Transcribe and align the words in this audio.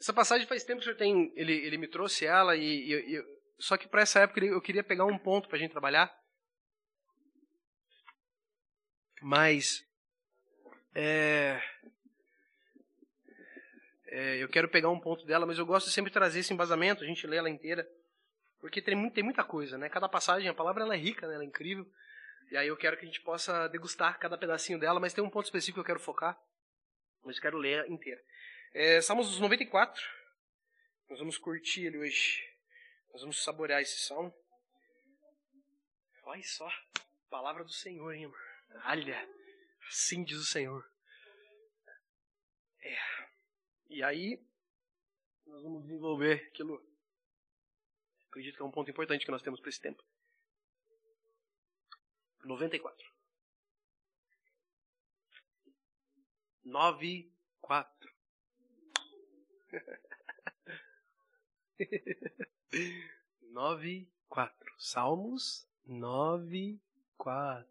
Essa 0.00 0.12
passagem 0.14 0.46
faz 0.46 0.64
tempo 0.64 0.80
que 0.80 0.82
o 0.82 0.84
senhor 0.84 0.96
tem, 0.96 1.30
ele, 1.36 1.52
ele 1.52 1.76
me 1.76 1.86
trouxe 1.86 2.24
ela 2.24 2.56
e, 2.56 2.62
e, 2.62 3.16
e 3.16 3.40
só 3.58 3.76
que 3.76 3.86
para 3.86 4.00
essa 4.00 4.20
época 4.20 4.42
eu 4.42 4.60
queria 4.60 4.82
pegar 4.82 5.04
um 5.04 5.18
ponto 5.18 5.46
para 5.46 5.58
a 5.58 5.60
gente 5.60 5.72
trabalhar. 5.72 6.10
Mas 9.20 9.84
é, 10.94 11.60
é, 14.06 14.42
eu 14.42 14.48
quero 14.48 14.70
pegar 14.70 14.88
um 14.88 14.98
ponto 14.98 15.26
dela, 15.26 15.44
mas 15.44 15.58
eu 15.58 15.66
gosto 15.66 15.88
de 15.88 15.92
sempre 15.92 16.10
trazer 16.10 16.40
esse 16.40 16.52
embasamento, 16.54 17.04
a 17.04 17.06
gente 17.06 17.26
lê 17.26 17.36
ela 17.36 17.50
inteira, 17.50 17.86
porque 18.58 18.80
tem, 18.80 19.10
tem 19.10 19.22
muita 19.22 19.44
coisa, 19.44 19.76
né? 19.76 19.90
Cada 19.90 20.08
passagem, 20.08 20.48
a 20.48 20.54
palavra 20.54 20.82
ela 20.82 20.94
é 20.94 20.98
rica, 20.98 21.28
né? 21.28 21.34
ela 21.34 21.44
é 21.44 21.46
incrível. 21.46 21.86
E 22.50 22.56
aí 22.56 22.68
eu 22.68 22.76
quero 22.76 22.96
que 22.96 23.04
a 23.04 23.06
gente 23.06 23.20
possa 23.20 23.68
degustar 23.68 24.18
cada 24.18 24.38
pedacinho 24.38 24.78
dela, 24.80 24.98
mas 24.98 25.12
tem 25.12 25.22
um 25.22 25.30
ponto 25.30 25.44
específico 25.44 25.74
que 25.76 25.80
eu 25.80 25.94
quero 25.94 26.00
focar, 26.00 26.36
mas 27.22 27.38
quero 27.38 27.58
ler 27.58 27.86
inteira. 27.90 28.20
É, 28.72 29.02
Salmos 29.02 29.36
94, 29.40 30.00
nós 31.08 31.18
vamos 31.18 31.36
curtir 31.36 31.86
ele 31.86 31.98
hoje. 31.98 32.40
Nós 33.10 33.22
vamos 33.22 33.42
saborear 33.42 33.82
esse 33.82 33.98
salmo. 34.06 34.32
Olha 36.22 36.42
só, 36.44 36.70
palavra 37.28 37.64
do 37.64 37.72
Senhor, 37.72 38.12
hein, 38.14 38.26
amor? 38.26 38.38
Olha, 38.86 39.28
assim 39.88 40.22
diz 40.22 40.38
o 40.38 40.44
Senhor. 40.44 40.88
É. 42.80 42.96
E 43.88 44.04
aí, 44.04 44.40
nós 45.46 45.62
vamos 45.64 45.82
desenvolver 45.82 46.46
aquilo. 46.52 46.80
Acredito 48.28 48.54
que 48.54 48.62
é 48.62 48.64
um 48.64 48.70
ponto 48.70 48.88
importante 48.88 49.24
que 49.24 49.32
nós 49.32 49.42
temos 49.42 49.58
para 49.58 49.68
esse 49.68 49.80
tempo. 49.80 50.00
94. 52.44 52.96
9, 56.64 57.34
4. 57.60 57.99
9, 63.50 64.08
4. 64.28 64.74
Salmos 64.78 65.66
9, 65.86 66.78
4. 67.16 67.66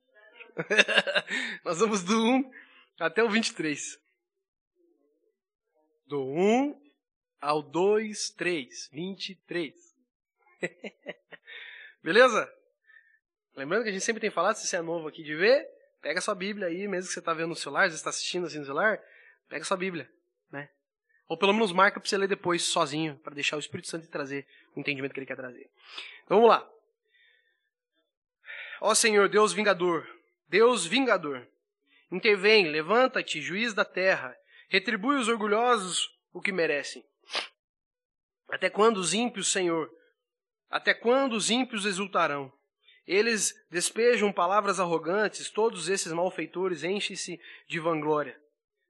Nós 1.63 1.79
vamos 1.79 2.03
do 2.03 2.21
1 2.21 2.51
até 2.99 3.23
o 3.23 3.29
23. 3.29 3.99
Do 6.05 6.23
1 6.23 6.81
ao 7.39 7.61
2, 7.61 8.31
3. 8.31 8.89
23. 8.91 9.95
Beleza? 12.03 12.53
Lembrando 13.55 13.83
que 13.83 13.89
a 13.89 13.91
gente 13.91 14.03
sempre 14.03 14.21
tem 14.21 14.29
falado, 14.29 14.55
se 14.55 14.67
você 14.67 14.77
é 14.77 14.81
novo 14.81 15.07
aqui 15.07 15.23
de 15.23 15.35
ver, 15.35 15.67
pega 16.01 16.21
sua 16.21 16.35
Bíblia 16.35 16.67
aí, 16.67 16.87
mesmo 16.87 17.07
que 17.07 17.13
você 17.13 17.19
está 17.19 17.33
vendo 17.33 17.49
no 17.49 17.55
celular, 17.55 17.89
você 17.89 17.95
está 17.95 18.09
assistindo 18.09 18.47
assim 18.47 18.59
no 18.59 18.65
celular, 18.65 19.01
pega 19.47 19.65
sua 19.65 19.77
Bíblia? 19.77 20.09
Ou 21.29 21.37
pelo 21.37 21.53
menos 21.53 21.71
marca 21.71 21.99
para 21.99 22.09
você 22.09 22.17
ler 22.17 22.27
depois 22.27 22.63
sozinho, 22.63 23.15
para 23.19 23.35
deixar 23.35 23.55
o 23.55 23.59
Espírito 23.59 23.87
Santo 23.87 24.07
trazer 24.07 24.47
o 24.75 24.79
entendimento 24.79 25.13
que 25.13 25.19
ele 25.19 25.27
quer 25.27 25.35
trazer. 25.35 25.69
Então 26.25 26.37
vamos 26.37 26.49
lá. 26.49 26.67
Ó 28.81 28.95
Senhor, 28.95 29.29
Deus 29.29 29.53
vingador, 29.53 30.09
Deus 30.47 30.87
vingador, 30.87 31.47
intervém, 32.11 32.69
levanta-te, 32.69 33.39
juiz 33.41 33.75
da 33.75 33.85
terra, 33.85 34.35
retribui 34.69 35.17
os 35.17 35.27
orgulhosos 35.27 36.09
o 36.33 36.41
que 36.41 36.51
merecem. 36.51 37.05
Até 38.49 38.67
quando 38.67 38.97
os 38.97 39.13
ímpios, 39.13 39.51
Senhor, 39.51 39.87
até 40.67 40.95
quando 40.95 41.33
os 41.33 41.51
ímpios 41.51 41.85
exultarão? 41.85 42.51
Eles 43.05 43.53
despejam 43.69 44.33
palavras 44.33 44.79
arrogantes, 44.79 45.51
todos 45.51 45.89
esses 45.89 46.11
malfeitores 46.11 46.83
enchem-se 46.83 47.39
de 47.67 47.79
vanglória. 47.79 48.39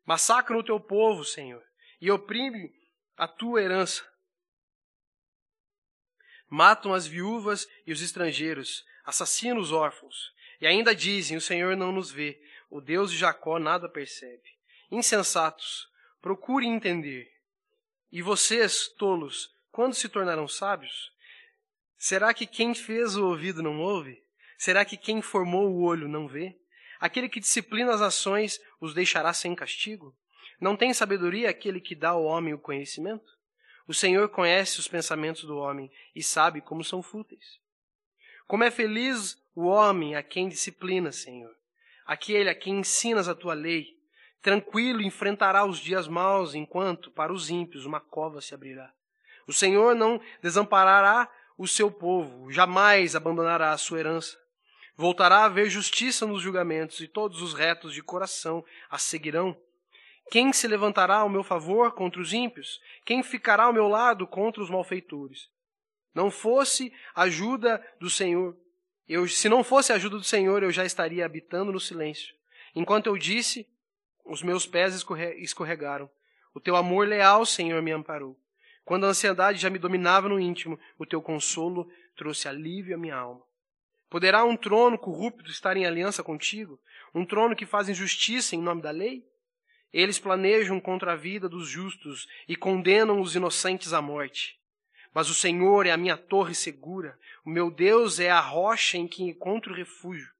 Massacram 0.05 0.59
o 0.59 0.63
teu 0.63 0.79
povo, 0.79 1.25
Senhor 1.25 1.68
e 1.99 2.11
oprime 2.11 2.73
a 3.17 3.27
tua 3.27 3.61
herança. 3.61 4.07
Matam 6.47 6.93
as 6.93 7.05
viúvas 7.05 7.67
e 7.85 7.91
os 7.91 8.01
estrangeiros, 8.01 8.83
assassinam 9.05 9.59
os 9.59 9.71
órfãos. 9.71 10.33
E 10.59 10.67
ainda 10.67 10.95
dizem: 10.95 11.37
O 11.37 11.41
Senhor 11.41 11.75
não 11.75 11.91
nos 11.91 12.11
vê, 12.11 12.41
o 12.69 12.81
Deus 12.81 13.11
de 13.11 13.17
Jacó 13.17 13.59
nada 13.59 13.87
percebe. 13.87 14.57
Insensatos, 14.91 15.87
procurem 16.21 16.73
entender. 16.73 17.31
E 18.11 18.21
vocês, 18.21 18.87
tolos, 18.87 19.53
quando 19.71 19.93
se 19.93 20.09
tornarão 20.09 20.47
sábios? 20.47 21.11
Será 21.97 22.33
que 22.33 22.47
quem 22.47 22.73
fez 22.73 23.15
o 23.15 23.27
ouvido 23.27 23.61
não 23.61 23.79
ouve? 23.79 24.23
Será 24.57 24.83
que 24.83 24.97
quem 24.97 25.21
formou 25.21 25.69
o 25.69 25.83
olho 25.83 26.07
não 26.07 26.27
vê? 26.27 26.57
Aquele 26.99 27.29
que 27.29 27.39
disciplina 27.39 27.93
as 27.93 28.01
ações 28.01 28.59
os 28.81 28.93
deixará 28.93 29.31
sem 29.33 29.55
castigo? 29.55 30.17
Não 30.59 30.75
tem 30.75 30.93
sabedoria 30.93 31.49
aquele 31.49 31.79
que 31.79 31.95
dá 31.95 32.09
ao 32.09 32.23
homem 32.23 32.53
o 32.53 32.59
conhecimento? 32.59 33.37
O 33.87 33.93
Senhor 33.93 34.29
conhece 34.29 34.79
os 34.79 34.87
pensamentos 34.87 35.43
do 35.43 35.57
homem 35.57 35.91
e 36.15 36.21
sabe 36.21 36.61
como 36.61 36.83
são 36.83 37.01
fúteis. 37.01 37.59
Como 38.45 38.63
é 38.63 38.71
feliz 38.71 39.37
o 39.55 39.65
homem 39.65 40.15
a 40.15 40.23
quem 40.23 40.49
disciplina, 40.49 41.11
Senhor, 41.11 41.55
aquele 42.05 42.49
a 42.49 42.55
quem 42.55 42.79
ensinas 42.79 43.27
a 43.27 43.35
tua 43.35 43.53
lei. 43.53 43.97
Tranquilo 44.41 45.01
enfrentará 45.01 45.65
os 45.65 45.79
dias 45.79 46.07
maus, 46.07 46.53
enquanto 46.53 47.11
para 47.11 47.33
os 47.33 47.49
ímpios 47.49 47.85
uma 47.85 47.99
cova 47.99 48.41
se 48.41 48.53
abrirá. 48.53 48.91
O 49.47 49.53
Senhor 49.53 49.95
não 49.95 50.21
desamparará 50.41 51.29
o 51.57 51.67
seu 51.67 51.91
povo, 51.91 52.51
jamais 52.51 53.15
abandonará 53.15 53.71
a 53.71 53.77
sua 53.77 53.99
herança. 53.99 54.37
Voltará 54.95 55.39
a 55.39 55.45
haver 55.45 55.69
justiça 55.69 56.25
nos 56.25 56.41
julgamentos, 56.41 57.01
e 57.01 57.07
todos 57.07 57.41
os 57.41 57.53
retos 57.53 57.93
de 57.93 58.01
coração 58.01 58.63
a 58.89 58.97
seguirão. 58.97 59.57
Quem 60.31 60.53
se 60.53 60.67
levantará 60.67 61.17
ao 61.17 61.29
meu 61.29 61.43
favor 61.43 61.91
contra 61.93 62.21
os 62.21 62.33
ímpios? 62.33 62.79
Quem 63.05 63.23
ficará 63.23 63.63
ao 63.63 63.73
meu 63.73 63.87
lado 63.87 64.27
contra 64.27 64.61
os 64.61 64.69
malfeitores? 64.69 65.49
Não 66.13 66.29
fosse 66.29 66.93
ajuda 67.15 67.83
do 67.99 68.09
Senhor, 68.09 68.55
eu, 69.09 69.27
se 69.27 69.49
não 69.49 69.63
fosse 69.63 69.91
a 69.91 69.95
ajuda 69.95 70.17
do 70.17 70.23
Senhor, 70.23 70.61
eu 70.61 70.71
já 70.71 70.85
estaria 70.85 71.25
habitando 71.25 71.71
no 71.71 71.79
silêncio. 71.79 72.35
Enquanto 72.75 73.07
eu 73.07 73.17
disse, 73.17 73.67
os 74.23 74.43
meus 74.43 74.67
pés 74.67 75.03
escorregaram. 75.37 76.07
O 76.53 76.59
teu 76.59 76.75
amor 76.75 77.07
leal, 77.07 77.43
Senhor, 77.43 77.81
me 77.81 77.91
amparou. 77.91 78.39
Quando 78.85 79.07
a 79.07 79.09
ansiedade 79.09 79.57
já 79.57 79.67
me 79.67 79.79
dominava 79.79 80.29
no 80.29 80.39
íntimo, 80.39 80.79
o 80.95 81.07
teu 81.07 81.23
consolo 81.23 81.89
trouxe 82.15 82.47
alívio 82.47 82.93
à 82.93 82.99
minha 82.99 83.15
alma. 83.15 83.41
Poderá 84.11 84.43
um 84.43 84.55
trono 84.55 84.97
corrupto 84.97 85.49
estar 85.49 85.75
em 85.75 85.87
aliança 85.87 86.23
contigo? 86.23 86.79
Um 87.13 87.25
trono 87.25 87.55
que 87.55 87.65
faz 87.65 87.89
injustiça 87.89 88.55
em 88.55 88.61
nome 88.61 88.83
da 88.83 88.91
lei? 88.91 89.27
Eles 89.91 90.19
planejam 90.19 90.79
contra 90.79 91.13
a 91.13 91.15
vida 91.15 91.49
dos 91.49 91.67
justos 91.67 92.27
e 92.47 92.55
condenam 92.55 93.19
os 93.19 93.35
inocentes 93.35 93.93
à 93.93 94.01
morte. 94.01 94.59
Mas 95.13 95.29
o 95.29 95.33
Senhor 95.33 95.85
é 95.85 95.91
a 95.91 95.97
minha 95.97 96.15
torre 96.15 96.53
segura, 96.53 97.17
o 97.43 97.49
meu 97.49 97.71
Deus 97.71 98.19
é 98.19 98.29
a 98.29 98.39
rocha 98.39 98.97
em 98.97 99.07
que 99.07 99.23
encontro 99.23 99.73
refúgio. 99.73 100.31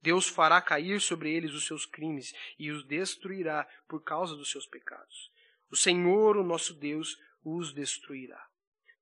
Deus 0.00 0.28
fará 0.28 0.60
cair 0.60 1.00
sobre 1.00 1.32
eles 1.32 1.52
os 1.52 1.66
seus 1.66 1.86
crimes 1.86 2.34
e 2.58 2.70
os 2.70 2.84
destruirá 2.84 3.66
por 3.88 4.02
causa 4.02 4.36
dos 4.36 4.50
seus 4.50 4.66
pecados. 4.66 5.30
O 5.70 5.76
Senhor, 5.76 6.36
o 6.36 6.44
nosso 6.44 6.74
Deus, 6.74 7.18
os 7.42 7.72
destruirá. 7.72 8.42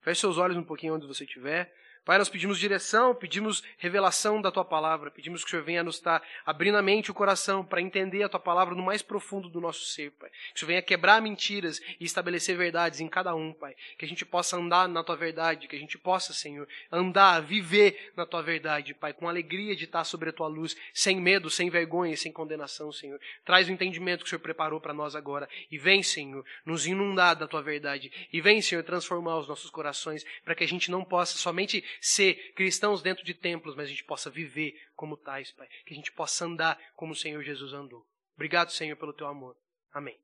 Feche 0.01 0.21
seus 0.21 0.39
olhos 0.39 0.57
um 0.57 0.65
pouquinho 0.65 0.95
onde 0.95 1.07
você 1.07 1.25
estiver. 1.25 1.73
Pai, 2.05 2.19
nós 2.19 2.29
pedimos 2.29 2.59
direção, 2.59 3.15
pedimos 3.15 3.63
revelação 3.79 4.43
da 4.43 4.51
tua 4.51 4.65
palavra, 4.65 5.09
pedimos 5.09 5.43
que 5.45 5.49
o 5.49 5.51
Senhor 5.51 5.63
venha 5.63 5.85
nos 5.85 5.97
estar 5.97 6.21
abrindo 6.45 6.77
a 6.77 6.83
mente 6.83 7.07
e 7.07 7.11
o 7.13 7.15
coração 7.15 7.65
para 7.65 7.81
entender 7.81 8.25
a 8.25 8.29
tua 8.29 8.41
palavra 8.41 8.75
no 8.75 8.83
mais 8.83 9.03
profundo 9.03 9.49
do 9.49 9.61
nosso 9.61 9.85
ser, 9.85 10.11
Pai. 10.13 10.29
Que 10.29 10.57
o 10.57 10.59
Senhor 10.59 10.69
venha 10.69 10.83
quebrar 10.83 11.23
mentiras 11.23 11.81
e 12.01 12.05
estabelecer 12.05 12.57
verdades 12.57 13.01
em 13.01 13.07
cada 13.07 13.37
um, 13.37 13.53
Pai. 13.53 13.77
Que 13.97 14.05
a 14.05 14.09
gente 14.09 14.25
possa 14.25 14.57
andar 14.57 14.89
na 14.89 15.05
tua 15.05 15.15
verdade, 15.15 15.69
que 15.69 15.77
a 15.77 15.79
gente 15.79 15.97
possa, 15.97 16.33
Senhor, 16.33 16.67
andar, 16.91 17.41
viver 17.41 18.13
na 18.17 18.27
tua 18.27 18.43
verdade, 18.43 18.95
Pai, 18.95 19.13
com 19.13 19.29
alegria 19.29 19.77
de 19.77 19.85
estar 19.85 20.03
sobre 20.03 20.31
a 20.31 20.33
tua 20.33 20.49
luz, 20.49 20.77
sem 20.93 21.21
medo, 21.21 21.49
sem 21.49 21.71
vergonha, 21.71 22.17
sem 22.17 22.33
condenação, 22.33 22.91
Senhor. 22.91 23.21
Traz 23.45 23.69
o 23.69 23.73
entendimento 23.73 24.25
que 24.25 24.27
o 24.27 24.29
Senhor 24.31 24.41
preparou 24.41 24.81
para 24.81 24.93
nós 24.93 25.15
agora 25.15 25.49
e 25.71 25.79
vem, 25.79 26.03
Senhor, 26.03 26.45
nos 26.67 26.85
inundar 26.85 27.37
da 27.37 27.47
tua 27.47 27.63
verdade 27.63 28.11
e 28.33 28.41
vem, 28.41 28.61
Senhor, 28.61 28.83
transformar 28.83 29.39
os 29.39 29.47
nossos 29.47 29.71
corações 29.71 30.27
para 30.45 30.57
que 30.57 30.65
a 30.65 30.69
gente 30.69 30.91
não 30.91 31.05
possa 31.05 31.39
somente 31.39 31.92
ser 32.01 32.53
cristãos 32.55 33.03
dentro 33.03 33.25
de 33.25 33.35
templos, 33.35 33.75
mas 33.75 33.87
a 33.87 33.91
gente 33.91 34.05
possa 34.05 34.31
viver 34.31 34.75
como 34.95 35.17
tais, 35.17 35.51
Pai. 35.53 35.69
Que 35.87 35.95
a 35.95 35.97
gente 35.97 36.13
possa 36.13 36.45
andar 36.45 36.79
como 36.95 37.13
o 37.13 37.17
Senhor 37.17 37.43
Jesus 37.43 37.73
andou. 37.73 38.07
Obrigado, 38.35 38.73
Senhor, 38.73 38.97
pelo 38.97 39.13
teu 39.13 39.27
amor. 39.27 39.57
Amém. 39.93 40.19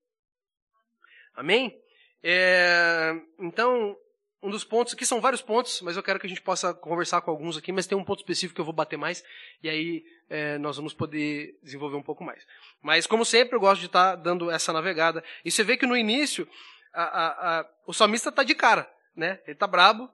Amém? 1.35 1.81
É, 2.23 3.13
então, 3.39 3.97
um 4.43 4.51
dos 4.51 4.65
pontos, 4.65 4.95
aqui 4.95 5.05
são 5.05 5.21
vários 5.21 5.43
pontos, 5.43 5.81
mas 5.83 5.97
eu 5.97 6.03
quero 6.03 6.19
que 6.19 6.27
a 6.27 6.29
gente 6.29 6.41
possa 6.41 6.73
conversar 6.73 7.21
com 7.21 7.31
alguns 7.31 7.57
aqui, 7.57 7.73
mas 7.73 7.87
tem 7.87 7.99
um 7.99 8.05
ponto 8.05 8.21
específico 8.21 8.55
que 8.55 8.61
eu 8.61 8.65
vou 8.65 8.75
bater 8.75 8.97
mais, 8.97 9.25
e 9.63 9.69
aí 9.69 10.05
é, 10.29 10.59
nós 10.59 10.77
vamos 10.77 10.95
poder 10.95 11.59
desenvolver 11.63 11.97
um 11.97 12.03
pouco 12.03 12.25
mais. 12.25 12.47
Mas, 12.81 13.07
como 13.07 13.25
sempre, 13.25 13.57
eu 13.57 13.61
gosto 13.61 13.81
de 13.81 13.87
estar 13.87 14.17
dando 14.17 14.51
essa 14.51 14.73
navegada. 14.73 15.25
E 15.45 15.51
você 15.51 15.65
vê 15.65 15.77
que 15.77 15.87
no 15.87 15.97
início, 15.97 16.49
a, 16.93 17.03
a, 17.03 17.61
a, 17.61 17.71
o 17.87 17.93
salmista 17.93 18.29
está 18.29 18.43
de 18.43 18.55
cara, 18.55 18.91
né? 19.15 19.41
Ele 19.45 19.53
está 19.53 19.67
brabo, 19.67 20.11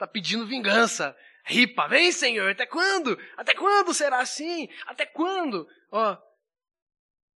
Está 0.00 0.06
pedindo 0.06 0.46
vingança. 0.46 1.14
Ripa, 1.44 1.86
vem 1.86 2.10
Senhor, 2.10 2.50
até 2.50 2.64
quando? 2.64 3.18
Até 3.36 3.54
quando 3.54 3.92
será 3.92 4.20
assim? 4.20 4.66
Até 4.86 5.04
quando? 5.04 5.68
Ó, 5.92 6.16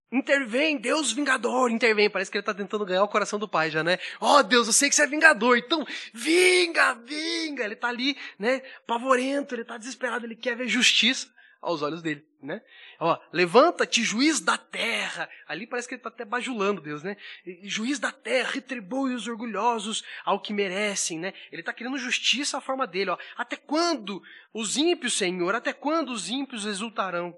Intervém, 0.09 0.77
Deus 0.77 1.11
vingador, 1.11 1.71
intervém. 1.71 2.09
Parece 2.09 2.29
que 2.29 2.37
ele 2.37 2.43
está 2.43 2.53
tentando 2.53 2.85
ganhar 2.85 3.03
o 3.03 3.07
coração 3.07 3.37
do 3.39 3.49
pai 3.49 3.69
já, 3.69 3.83
né? 3.83 3.97
Ó 4.21 4.43
Deus, 4.43 4.67
eu 4.67 4.73
sei 4.73 4.87
que 4.87 4.95
você 4.95 5.03
é 5.03 5.07
vingador, 5.07 5.57
então 5.57 5.85
vinga, 6.13 6.93
vinga. 7.03 7.65
Ele 7.65 7.73
está 7.73 7.89
ali, 7.89 8.15
né, 8.39 8.59
pavorento, 8.85 9.55
ele 9.55 9.63
está 9.63 9.75
desesperado, 9.77 10.25
ele 10.25 10.35
quer 10.35 10.55
ver 10.55 10.67
justiça 10.67 11.27
aos 11.63 11.81
olhos 11.81 12.01
dele, 12.01 12.23
né? 12.41 12.61
Ó, 12.99 13.17
levanta-te, 13.31 14.03
juiz 14.03 14.39
da 14.39 14.57
terra. 14.57 15.29
Ali 15.47 15.65
parece 15.65 15.87
que 15.87 15.95
ele 15.95 15.99
está 15.99 16.09
até 16.09 16.25
bajulando 16.25 16.81
Deus, 16.81 17.01
né? 17.01 17.17
Juiz 17.63 17.97
da 17.97 18.11
terra, 18.11 18.51
retribui 18.51 19.15
os 19.15 19.27
orgulhosos 19.27 20.03
ao 20.25 20.39
que 20.39 20.53
merecem, 20.53 21.17
né? 21.17 21.33
Ele 21.51 21.61
está 21.61 21.73
querendo 21.73 21.97
justiça 21.97 22.57
à 22.57 22.61
forma 22.61 22.85
dele, 22.85 23.11
ó. 23.11 23.17
Até 23.37 23.55
quando 23.55 24.21
os 24.53 24.77
ímpios, 24.77 25.13
Senhor, 25.17 25.55
até 25.55 25.71
quando 25.73 26.09
os 26.11 26.29
ímpios 26.29 26.65
exultarão? 26.65 27.35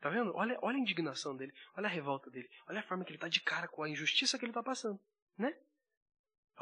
Tá 0.00 0.08
vendo? 0.08 0.32
Olha, 0.34 0.58
olha 0.62 0.76
a 0.76 0.80
indignação 0.80 1.36
dele, 1.36 1.52
olha 1.76 1.86
a 1.86 1.90
revolta 1.90 2.30
dele, 2.30 2.48
olha 2.66 2.80
a 2.80 2.82
forma 2.82 3.04
que 3.04 3.10
ele 3.10 3.18
está 3.18 3.28
de 3.28 3.40
cara 3.40 3.68
com 3.68 3.82
a 3.82 3.88
injustiça 3.88 4.38
que 4.38 4.44
ele 4.46 4.50
está 4.50 4.62
passando, 4.62 4.98
né? 5.36 5.54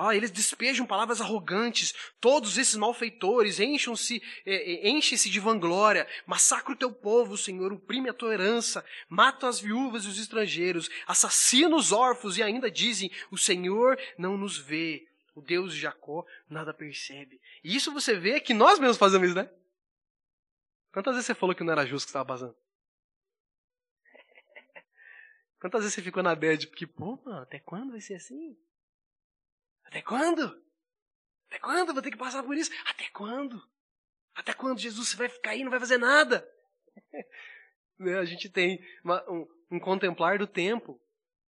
Ah, 0.00 0.14
eles 0.14 0.30
despejam 0.30 0.86
palavras 0.86 1.20
arrogantes, 1.20 1.92
todos 2.20 2.56
esses 2.56 2.76
malfeitores 2.76 3.58
enchem-se 3.58 4.22
é, 4.46 4.88
enchem 4.88 5.18
de 5.18 5.40
vanglória, 5.40 6.06
massacra 6.24 6.72
o 6.72 6.76
teu 6.76 6.92
povo, 6.92 7.36
Senhor, 7.36 7.72
oprime 7.72 8.08
a 8.08 8.14
tua 8.14 8.32
herança, 8.32 8.84
matam 9.08 9.48
as 9.48 9.58
viúvas 9.58 10.04
e 10.04 10.08
os 10.08 10.20
estrangeiros, 10.20 10.88
assassinam 11.04 11.76
os 11.76 11.90
órfãos 11.90 12.38
e 12.38 12.44
ainda 12.44 12.70
dizem: 12.70 13.10
o 13.28 13.36
Senhor 13.36 13.98
não 14.16 14.38
nos 14.38 14.56
vê, 14.56 15.04
o 15.34 15.42
Deus 15.42 15.74
de 15.74 15.80
Jacó 15.80 16.24
nada 16.48 16.72
percebe. 16.72 17.40
E 17.64 17.74
isso 17.74 17.92
você 17.92 18.14
vê 18.14 18.38
que 18.38 18.54
nós 18.54 18.78
mesmos 18.78 18.98
fazemos 18.98 19.34
né? 19.34 19.50
Quantas 20.92 21.14
vezes 21.14 21.26
você 21.26 21.34
falou 21.34 21.56
que 21.56 21.64
não 21.64 21.72
era 21.72 21.84
justo 21.84 22.06
que 22.06 22.10
estava 22.10 22.24
passando? 22.24 22.54
Quantas 25.60 25.80
vezes 25.80 25.94
você 25.96 26.02
ficou 26.02 26.22
na 26.22 26.36
bad? 26.36 26.68
Porque, 26.68 26.86
pô, 26.86 27.20
mano, 27.24 27.42
até 27.42 27.58
quando 27.58 27.90
vai 27.90 28.00
ser 28.00 28.14
assim? 28.14 28.56
Até 29.88 30.02
quando? 30.02 30.62
Até 31.48 31.58
quando 31.58 31.94
vou 31.94 32.02
ter 32.02 32.10
que 32.10 32.16
passar 32.16 32.42
por 32.42 32.54
isso? 32.54 32.70
Até 32.84 33.08
quando? 33.08 33.60
Até 34.34 34.52
quando 34.52 34.78
Jesus 34.78 35.14
vai 35.14 35.30
ficar 35.30 35.50
aí 35.50 35.60
e 35.60 35.64
não 35.64 35.70
vai 35.70 35.80
fazer 35.80 35.98
nada? 35.98 36.48
Né, 38.00 38.16
a 38.16 38.24
gente 38.24 38.48
tem 38.48 38.80
uma, 39.02 39.28
um, 39.28 39.44
um 39.72 39.80
contemplar 39.80 40.38
do 40.38 40.46
tempo 40.46 41.02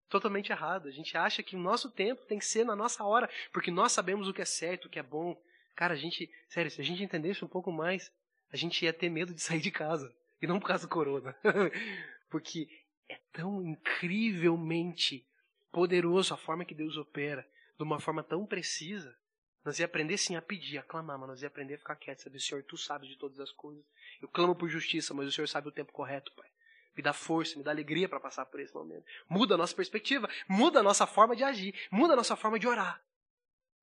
totalmente 0.10 0.52
errado. 0.52 0.90
A 0.90 0.92
gente 0.92 1.16
acha 1.16 1.42
que 1.42 1.56
o 1.56 1.60
nosso 1.60 1.90
tempo 1.90 2.26
tem 2.26 2.38
que 2.38 2.46
ser 2.46 2.66
na 2.66 2.76
nossa 2.76 3.02
hora, 3.06 3.30
porque 3.54 3.72
nós 3.72 3.94
sabemos 3.94 4.28
o 4.28 4.34
que 4.34 4.42
é 4.42 4.46
certo, 4.46 4.86
o 4.86 4.90
que 4.90 5.00
é 5.00 5.04
bom. 5.04 5.42
Cara, 5.74 5.94
a 5.94 5.96
gente, 5.96 6.30
sério, 6.50 6.70
se 6.70 6.82
a 6.82 6.84
gente 6.84 7.02
entendesse 7.02 7.46
um 7.46 7.48
pouco 7.48 7.72
mais, 7.72 8.12
a 8.52 8.58
gente 8.58 8.84
ia 8.84 8.92
ter 8.92 9.08
medo 9.08 9.34
de 9.34 9.42
sair 9.42 9.62
de 9.62 9.72
casa. 9.72 10.14
E 10.42 10.46
não 10.46 10.60
por 10.60 10.68
causa 10.68 10.86
do 10.86 10.92
corona. 10.92 11.34
porque 12.30 12.68
é 13.08 13.18
tão 13.32 13.64
incrivelmente 13.64 15.26
poderoso 15.72 16.34
a 16.34 16.38
forma 16.38 16.66
que 16.66 16.76
Deus 16.76 16.98
opera 16.98 17.48
de 17.78 17.84
uma 17.84 18.00
forma 18.00 18.24
tão 18.24 18.46
precisa, 18.46 19.16
nós 19.64 19.80
ia 19.80 19.86
aprender 19.86 20.18
sim 20.18 20.36
a 20.36 20.42
pedir, 20.42 20.78
a 20.78 20.84
clamar, 20.84 21.18
mas 21.18 21.30
nós 21.30 21.42
ia 21.42 21.48
aprender 21.48 21.76
a 21.76 21.78
ficar 21.78 21.96
quieto, 21.96 22.22
saber, 22.22 22.40
Senhor, 22.40 22.64
Tu 22.64 22.78
sabes 22.78 23.08
de 23.08 23.18
todas 23.18 23.40
as 23.40 23.52
coisas. 23.52 23.84
Eu 24.22 24.28
clamo 24.28 24.56
por 24.56 24.68
justiça, 24.68 25.14
mas 25.14 25.28
o 25.28 25.32
Senhor 25.32 25.48
sabe 25.48 25.70
o 25.70 25.72
tempo 25.72 25.94
correto, 25.94 26.32
Pai. 26.34 26.50
Me 26.96 27.02
dá 27.02 27.14
força, 27.14 27.58
me 27.58 27.64
dá 27.64 27.72
alegria 27.72 28.08
para 28.08 28.20
passar 28.20 28.46
por 28.46 28.60
esse 28.60 28.74
momento. 28.74 29.06
Muda 29.28 29.56
a 29.56 29.58
nossa 29.58 29.76
perspectiva, 29.76 30.30
muda 30.48 30.82
a 30.82 30.84
nossa 30.84 31.08
forma 31.08 31.36
de 31.36 31.44
agir, 31.44 31.74
muda 31.90 32.14
a 32.14 32.16
nossa 32.16 32.36
forma 32.36 32.60
de 32.60 32.68
orar. 32.68 33.02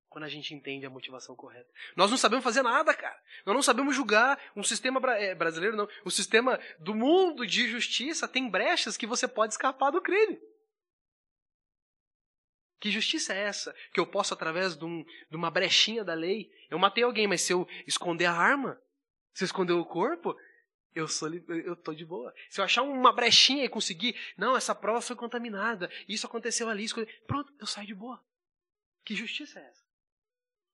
Quando 0.09 0.25
a 0.25 0.29
gente 0.29 0.55
entende 0.55 0.85
a 0.85 0.91
motivação 0.91 1.35
correta. 1.35 1.69
Nós 1.97 2.11
não 2.11 2.19
sabemos 2.19 2.45
fazer 2.45 2.63
nada, 2.63 2.93
cara. 2.93 3.19
Nós 3.47 3.55
não 3.55 3.63
sabemos 3.63 3.95
julgar 3.95 4.41
um 4.55 4.63
sistema 4.63 5.01
é, 5.15 5.35
brasileiro, 5.35 5.77
não. 5.77 5.89
O 6.05 6.11
sistema 6.11 6.61
do 6.79 6.95
mundo 6.95 7.47
de 7.47 7.69
justiça 7.69 8.29
tem 8.29 8.49
brechas 8.49 8.97
que 8.97 9.07
você 9.07 9.27
pode 9.27 9.55
escapar 9.55 9.91
do 9.91 10.03
crime. 10.03 10.39
Que 12.81 12.91
justiça 12.91 13.35
é 13.35 13.43
essa? 13.43 13.77
Que 13.93 14.01
eu 14.01 14.07
posso, 14.07 14.33
através 14.33 14.75
de, 14.75 14.85
um, 14.87 15.05
de, 15.05 15.37
uma 15.37 15.51
brechinha 15.51 16.03
da 16.03 16.15
lei, 16.15 16.51
eu 16.71 16.79
matei 16.79 17.05
alguém, 17.05 17.27
mas 17.27 17.43
se 17.43 17.53
eu 17.53 17.69
esconder 17.87 18.25
a 18.25 18.33
arma, 18.33 18.81
se 19.35 19.45
eu 19.45 19.47
esconder 19.47 19.75
o 19.75 19.85
corpo, 19.85 20.35
eu 20.95 21.07
sou 21.07 21.29
eu 21.29 21.77
tô 21.77 21.93
de 21.93 22.07
boa. 22.07 22.35
Se 22.49 22.59
eu 22.59 22.65
achar 22.65 22.83
uma 22.83 23.13
brechinha 23.13 23.65
e 23.65 23.69
conseguir, 23.69 24.17
não, 24.37 24.57
essa 24.57 24.75
prova 24.75 25.03
foi 25.03 25.15
contaminada, 25.15 25.91
isso 26.09 26.27
aconteceu 26.27 26.71
ali, 26.71 26.85
isso, 26.85 27.07
pronto, 27.27 27.53
eu 27.61 27.67
saio 27.67 27.87
de 27.87 27.95
boa. 27.95 28.19
Que 29.05 29.15
justiça 29.15 29.61
é 29.61 29.69
essa? 29.69 29.85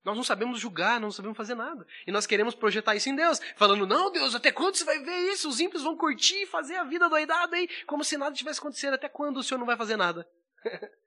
Nós 0.05 0.17
não 0.17 0.23
sabemos 0.23 0.61
julgar, 0.61 1.01
não 1.01 1.11
sabemos 1.11 1.37
fazer 1.37 1.57
nada. 1.57 1.85
E 2.07 2.13
nós 2.13 2.25
queremos 2.25 2.55
projetar 2.55 2.95
isso 2.95 3.09
em 3.09 3.17
Deus, 3.17 3.41
falando: 3.57 3.85
não, 3.85 4.13
Deus, 4.13 4.37
até 4.37 4.53
quando 4.53 4.77
você 4.77 4.85
vai 4.85 5.01
ver 5.01 5.33
isso? 5.33 5.49
Os 5.49 5.59
ímpios 5.59 5.83
vão 5.83 5.97
curtir 5.97 6.43
e 6.43 6.47
fazer 6.47 6.77
a 6.77 6.85
vida 6.85 7.09
doidada 7.09 7.57
aí, 7.57 7.69
como 7.85 8.05
se 8.05 8.17
nada 8.17 8.33
tivesse 8.33 8.61
acontecido. 8.61 8.95
Até 8.95 9.09
quando 9.09 9.39
o 9.39 9.43
Senhor 9.43 9.59
não 9.59 9.67
vai 9.67 9.77
fazer 9.77 9.97
nada? 9.97 10.25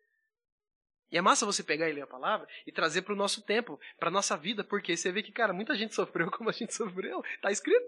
E 1.11 1.17
é 1.17 1.21
massa 1.21 1.45
você 1.45 1.63
pegar 1.63 1.89
e 1.89 1.93
ler 1.93 2.03
a 2.03 2.07
palavra 2.07 2.47
e 2.67 2.71
trazer 2.71 3.01
para 3.01 3.13
o 3.13 3.17
nosso 3.17 3.41
tempo, 3.41 3.79
para 3.97 4.11
nossa 4.11 4.37
vida, 4.37 4.63
porque 4.63 4.95
você 4.95 5.11
vê 5.11 5.23
que, 5.23 5.31
cara, 5.31 5.51
muita 5.51 5.75
gente 5.75 5.95
sofreu 5.95 6.29
como 6.31 6.49
a 6.49 6.53
gente 6.53 6.73
sofreu. 6.73 7.23
Está 7.35 7.51
escrito. 7.51 7.85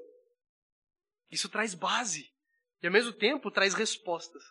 Isso 1.29 1.47
traz 1.47 1.73
base. 1.73 2.31
E 2.81 2.87
ao 2.87 2.93
mesmo 2.93 3.13
tempo 3.13 3.51
traz 3.51 3.73
respostas. 3.73 4.43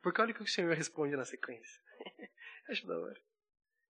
Porque 0.00 0.20
olha 0.20 0.30
o 0.30 0.34
que 0.34 0.42
o 0.42 0.46
Senhor 0.46 0.74
responde 0.74 1.16
na 1.16 1.24
sequência. 1.24 1.82
Acho 2.70 2.86
da 2.86 2.96
hora. 2.96 3.20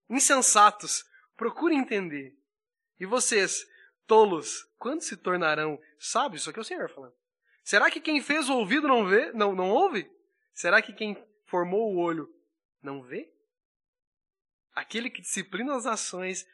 Insensatos, 0.08 1.04
procurem 1.36 1.78
entender. 1.78 2.34
E 2.98 3.04
vocês, 3.04 3.66
tolos, 4.06 4.64
quando 4.78 5.02
se 5.02 5.16
tornarão 5.18 5.78
sábios? 5.98 6.42
Isso 6.42 6.50
aqui 6.50 6.58
é 6.58 6.62
o 6.62 6.64
Senhor 6.64 6.88
falando. 6.88 7.14
Será 7.62 7.90
que 7.90 8.00
quem 8.00 8.22
fez 8.22 8.48
o 8.48 8.56
ouvido 8.56 8.88
não 8.88 9.06
vê, 9.06 9.30
não, 9.32 9.54
não 9.54 9.68
ouve? 9.68 10.10
Será 10.54 10.80
que 10.80 10.94
quem 10.94 11.22
formou 11.44 11.92
o 11.92 11.98
olho 11.98 12.34
não 12.82 13.02
vê? 13.02 13.30
Aquele 14.78 15.10
que 15.10 15.20
disciplina 15.20 15.74
as 15.74 15.86
ações 15.86 16.46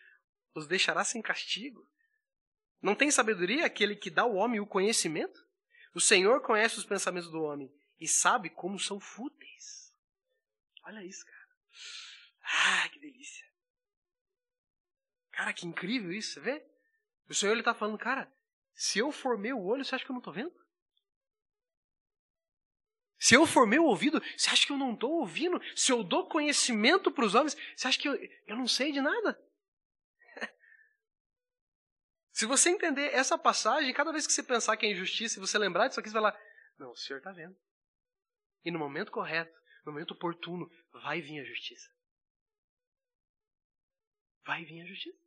os 0.55 0.67
deixará 0.67 1.05
sem 1.05 1.21
castigo? 1.21 1.87
Não 2.81 2.95
tem 2.95 3.11
sabedoria 3.11 3.67
aquele 3.67 3.95
que 3.95 4.09
dá 4.09 4.23
ao 4.23 4.35
homem 4.35 4.59
o 4.61 4.67
conhecimento? 4.67 5.47
O 5.95 6.01
Senhor 6.01 6.41
conhece 6.41 6.79
os 6.79 6.87
pensamentos 6.87 7.31
do 7.31 7.43
homem 7.43 7.71
e 8.01 8.09
sabe 8.09 8.49
como 8.49 8.79
são 8.79 8.99
fúteis. 8.99 9.93
Olha 10.85 11.05
isso, 11.05 11.23
cara. 11.27 11.49
Ah, 12.43 12.89
que 12.89 12.99
delícia. 12.99 13.47
Cara, 15.31 15.53
que 15.53 15.67
incrível 15.67 16.11
isso, 16.11 16.33
você 16.33 16.41
vê? 16.41 16.67
O 17.29 17.35
Senhor 17.35 17.53
ele 17.53 17.61
está 17.61 17.75
falando, 17.75 17.99
cara, 17.99 18.33
se 18.75 18.99
eu 18.99 19.13
formei 19.13 19.53
o 19.53 19.63
olho, 19.63 19.85
você 19.85 19.95
acha 19.95 20.05
que 20.05 20.11
eu 20.11 20.15
não 20.15 20.21
estou 20.21 20.33
vendo? 20.33 20.55
Se 23.25 23.35
eu 23.35 23.47
for 23.47 23.67
meu 23.67 23.87
ouvido, 23.87 24.21
você 24.37 24.51
acha 24.51 24.67
que 24.67 24.73
eu 24.73 24.77
não 24.77 24.93
estou 24.93 25.11
ouvindo? 25.13 25.59
Se 25.75 25.91
eu 25.91 26.05
dou 26.05 26.29
conhecimento 26.29 27.11
para 27.11 27.25
os 27.25 27.35
homens, 27.35 27.57
você 27.75 27.89
acha 27.89 27.99
que 27.99 28.07
eu, 28.07 28.15
eu 28.47 28.55
não 28.55 28.69
sei 28.69 28.93
de 28.93 29.01
nada? 29.01 29.43
Se 32.31 32.45
você 32.45 32.69
entender 32.69 33.15
essa 33.15 33.39
passagem, 33.39 33.95
cada 33.95 34.13
vez 34.13 34.27
que 34.27 34.33
você 34.35 34.43
pensar 34.43 34.77
que 34.77 34.85
é 34.85 34.91
injustiça 34.91 35.39
e 35.39 35.41
você 35.41 35.57
lembrar 35.57 35.89
disso 35.89 36.01
aqui, 36.01 36.11
você 36.11 36.13
vai 36.13 36.21
lá, 36.21 36.39
não, 36.79 36.91
o 36.91 36.97
Senhor 36.97 37.17
está 37.17 37.33
vendo. 37.33 37.57
E 38.63 38.71
no 38.71 38.79
momento 38.79 39.11
correto, 39.11 39.59
no 39.87 39.93
momento 39.93 40.11
oportuno, 40.11 40.71
vai 40.93 41.23
vir 41.23 41.41
a 41.41 41.45
justiça. 41.45 41.91
Vai 44.45 44.67
vir 44.67 44.83
a 44.83 44.87
justiça. 44.87 45.19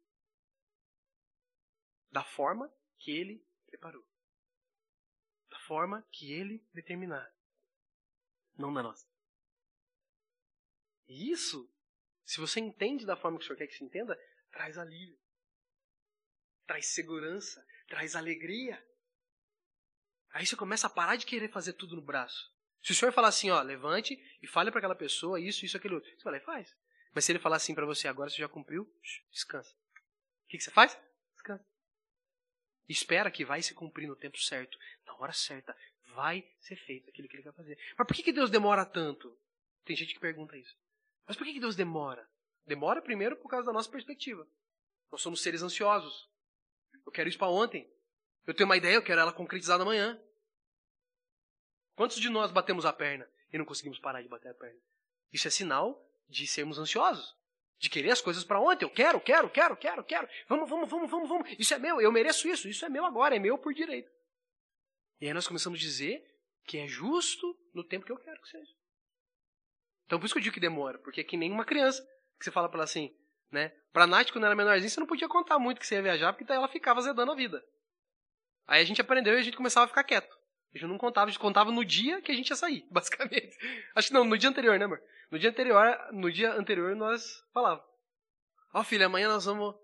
Da 2.12 2.24
forma 2.24 2.71
que 3.00 3.10
Ele 3.10 3.43
preparou. 3.65 4.07
Da 5.50 5.57
forma 5.62 6.07
que 6.12 6.31
Ele 6.31 6.63
determinar 6.75 7.36
não 8.57 8.73
da 8.73 8.83
nossa. 8.83 9.07
E 11.07 11.31
isso, 11.31 11.69
se 12.25 12.39
você 12.39 12.59
entende 12.59 13.05
da 13.05 13.15
forma 13.15 13.37
que 13.37 13.43
o 13.43 13.47
Senhor 13.47 13.57
quer 13.57 13.67
que 13.67 13.75
se 13.75 13.83
entenda, 13.83 14.19
traz 14.51 14.77
alívio, 14.77 15.17
traz 16.65 16.87
segurança, 16.87 17.65
traz 17.87 18.15
alegria. 18.15 18.83
Aí 20.31 20.45
você 20.45 20.55
começa 20.55 20.87
a 20.87 20.89
parar 20.89 21.15
de 21.15 21.25
querer 21.25 21.49
fazer 21.49 21.73
tudo 21.73 21.95
no 21.95 22.01
braço. 22.01 22.53
Se 22.83 22.91
o 22.91 22.95
Senhor 22.95 23.11
falar 23.11 23.29
assim, 23.29 23.49
ó, 23.49 23.61
levante 23.61 24.17
e 24.41 24.47
fale 24.47 24.69
para 24.69 24.79
aquela 24.79 24.95
pessoa 24.95 25.39
isso, 25.39 25.65
isso, 25.65 25.77
aquilo, 25.77 25.99
você 25.99 26.23
vai 26.23 26.33
lá 26.33 26.39
e 26.39 26.45
faz. 26.45 26.75
Mas 27.13 27.25
se 27.25 27.31
ele 27.31 27.39
falar 27.39 27.55
assim 27.55 27.73
para 27.73 27.85
você, 27.85 28.07
agora 28.07 28.29
você 28.29 28.37
já 28.37 28.47
cumpriu, 28.47 28.87
descansa. 29.31 29.71
O 29.71 30.47
que, 30.47 30.57
que 30.57 30.63
você 30.63 30.71
faz? 30.71 30.97
Descansa. 31.33 31.65
Espera 32.87 33.31
que 33.31 33.43
vai 33.43 33.61
se 33.61 33.73
cumprir 33.73 34.07
no 34.07 34.15
tempo 34.15 34.37
certo, 34.37 34.77
na 35.05 35.15
hora 35.15 35.33
certa, 35.33 35.75
vai 36.17 36.43
ser 36.59 36.75
feito 36.75 37.07
aquilo 37.12 37.27
que 37.27 37.36
ele 37.36 37.43
quer 37.43 37.53
fazer. 37.53 37.77
Mas 37.95 38.07
por 38.07 38.15
que, 38.15 38.24
que 38.24 38.33
Deus 38.33 38.50
demora 38.50 38.83
tanto? 38.83 39.38
Tem 39.86 39.95
gente 39.95 40.15
que 40.15 40.19
pergunta 40.19 40.57
isso. 40.57 40.75
Mas 41.27 41.38
por 41.38 41.45
que, 41.45 41.53
que 41.53 41.59
Deus 41.59 41.75
demora? 41.75 42.27
Demora 42.65 43.03
primeiro 43.03 43.38
por 43.38 43.47
causa 43.47 43.67
da 43.67 43.71
nossa 43.71 43.89
perspectiva. 43.91 44.47
Nós 45.12 45.21
somos 45.21 45.43
seres 45.43 45.62
ansiosos. 45.62 46.27
Eu 47.05 47.12
quero 47.12 47.29
isso 47.29 47.38
para 47.38 47.50
ontem. 47.50 47.88
Eu 48.47 48.53
tenho 48.55 48.67
uma 48.67 48.75
ideia, 48.75 48.95
eu 48.95 49.03
quero 49.03 49.21
ela 49.21 49.31
concretizada 49.31 49.83
amanhã. 49.83 50.19
Quantos 51.95 52.17
de 52.17 52.29
nós 52.29 52.51
batemos 52.51 52.83
a 52.83 52.91
perna 52.91 53.29
e 53.53 53.57
não 53.57 53.65
conseguimos 53.65 54.00
parar 54.00 54.24
de 54.24 54.27
bater 54.27 54.50
a 54.50 54.55
perna? 54.55 54.79
Isso 55.31 55.47
é 55.47 55.51
sinal 55.51 56.03
de 56.27 56.47
sermos 56.47 56.79
ansiosos. 56.79 57.38
De 57.77 57.91
querer 57.91 58.09
as 58.09 58.21
coisas 58.21 58.43
para 58.43 58.59
ontem. 58.59 58.86
Eu 58.86 58.89
quero, 58.89 59.21
quero, 59.21 59.51
quero, 59.51 59.77
quero, 59.77 60.03
quero. 60.03 60.27
Vamos, 60.47 60.67
vamos, 60.67 60.89
vamos, 60.89 61.12
vamos, 61.12 61.29
vamos. 61.29 61.55
Isso 61.59 61.75
é 61.75 61.77
meu, 61.77 62.01
eu 62.01 62.12
mereço 62.12 62.47
isso. 62.47 62.67
Isso 62.67 62.83
é 62.83 62.89
meu 62.89 63.05
agora, 63.05 63.36
é 63.36 63.39
meu 63.39 63.55
por 63.59 63.71
direito. 63.71 64.16
E 65.19 65.27
aí 65.27 65.33
nós 65.33 65.47
começamos 65.47 65.79
a 65.79 65.81
dizer 65.81 66.24
que 66.65 66.77
é 66.77 66.88
justo 66.88 67.57
no 67.74 67.83
tempo 67.83 68.05
que 68.05 68.12
eu 68.12 68.17
quero 68.17 68.41
que 68.41 68.50
seja. 68.50 68.71
Então 70.05 70.19
por 70.19 70.25
isso 70.25 70.33
que 70.33 70.39
eu 70.39 70.43
digo 70.43 70.53
que 70.53 70.59
demora, 70.59 70.97
porque 71.00 71.21
é 71.21 71.24
que 71.24 71.38
nem 71.38 71.51
uma 71.51 71.65
criança, 71.65 72.01
que 72.38 72.45
você 72.45 72.51
fala 72.51 72.69
pra 72.69 72.77
ela 72.77 72.83
assim, 72.83 73.15
né? 73.51 73.69
Pra 73.91 74.07
Nath, 74.07 74.31
quando 74.31 74.45
era 74.45 74.55
menorzinha, 74.55 74.89
você 74.89 75.00
não 75.00 75.07
podia 75.07 75.27
contar 75.27 75.59
muito 75.59 75.79
que 75.79 75.88
você 75.88 75.95
ia 75.95 76.01
viajar, 76.01 76.33
porque 76.33 76.45
daí 76.45 76.57
ela 76.57 76.67
ficava 76.67 77.01
zedando 77.01 77.31
a 77.31 77.36
vida. 77.36 77.63
Aí 78.67 78.81
a 78.81 78.86
gente 78.86 79.01
aprendeu 79.01 79.33
e 79.33 79.39
a 79.39 79.41
gente 79.41 79.57
começava 79.57 79.86
a 79.86 79.88
ficar 79.88 80.03
quieto. 80.03 80.38
A 80.74 80.77
gente 80.77 80.88
não 80.88 80.97
contava, 80.97 81.27
a 81.27 81.31
gente 81.31 81.39
contava 81.39 81.71
no 81.71 81.83
dia 81.83 82.21
que 82.21 82.31
a 82.31 82.36
gente 82.36 82.50
ia 82.50 82.55
sair, 82.55 82.86
basicamente. 82.91 83.57
Acho 83.95 84.09
que 84.09 84.13
não, 84.13 84.24
no 84.24 84.38
dia 84.38 84.50
anterior, 84.50 84.77
né, 84.77 84.86
amor? 84.86 85.01
No 85.31 85.39
dia 85.39 85.50
anterior, 85.50 85.97
no 86.12 86.31
dia 86.31 86.53
anterior 86.53 86.95
nós 86.95 87.43
falávamos. 87.53 87.86
Ó, 88.74 88.81
oh, 88.81 88.83
filha, 88.83 89.05
amanhã 89.05 89.29
nós 89.29 89.45
vamos, 89.45 89.75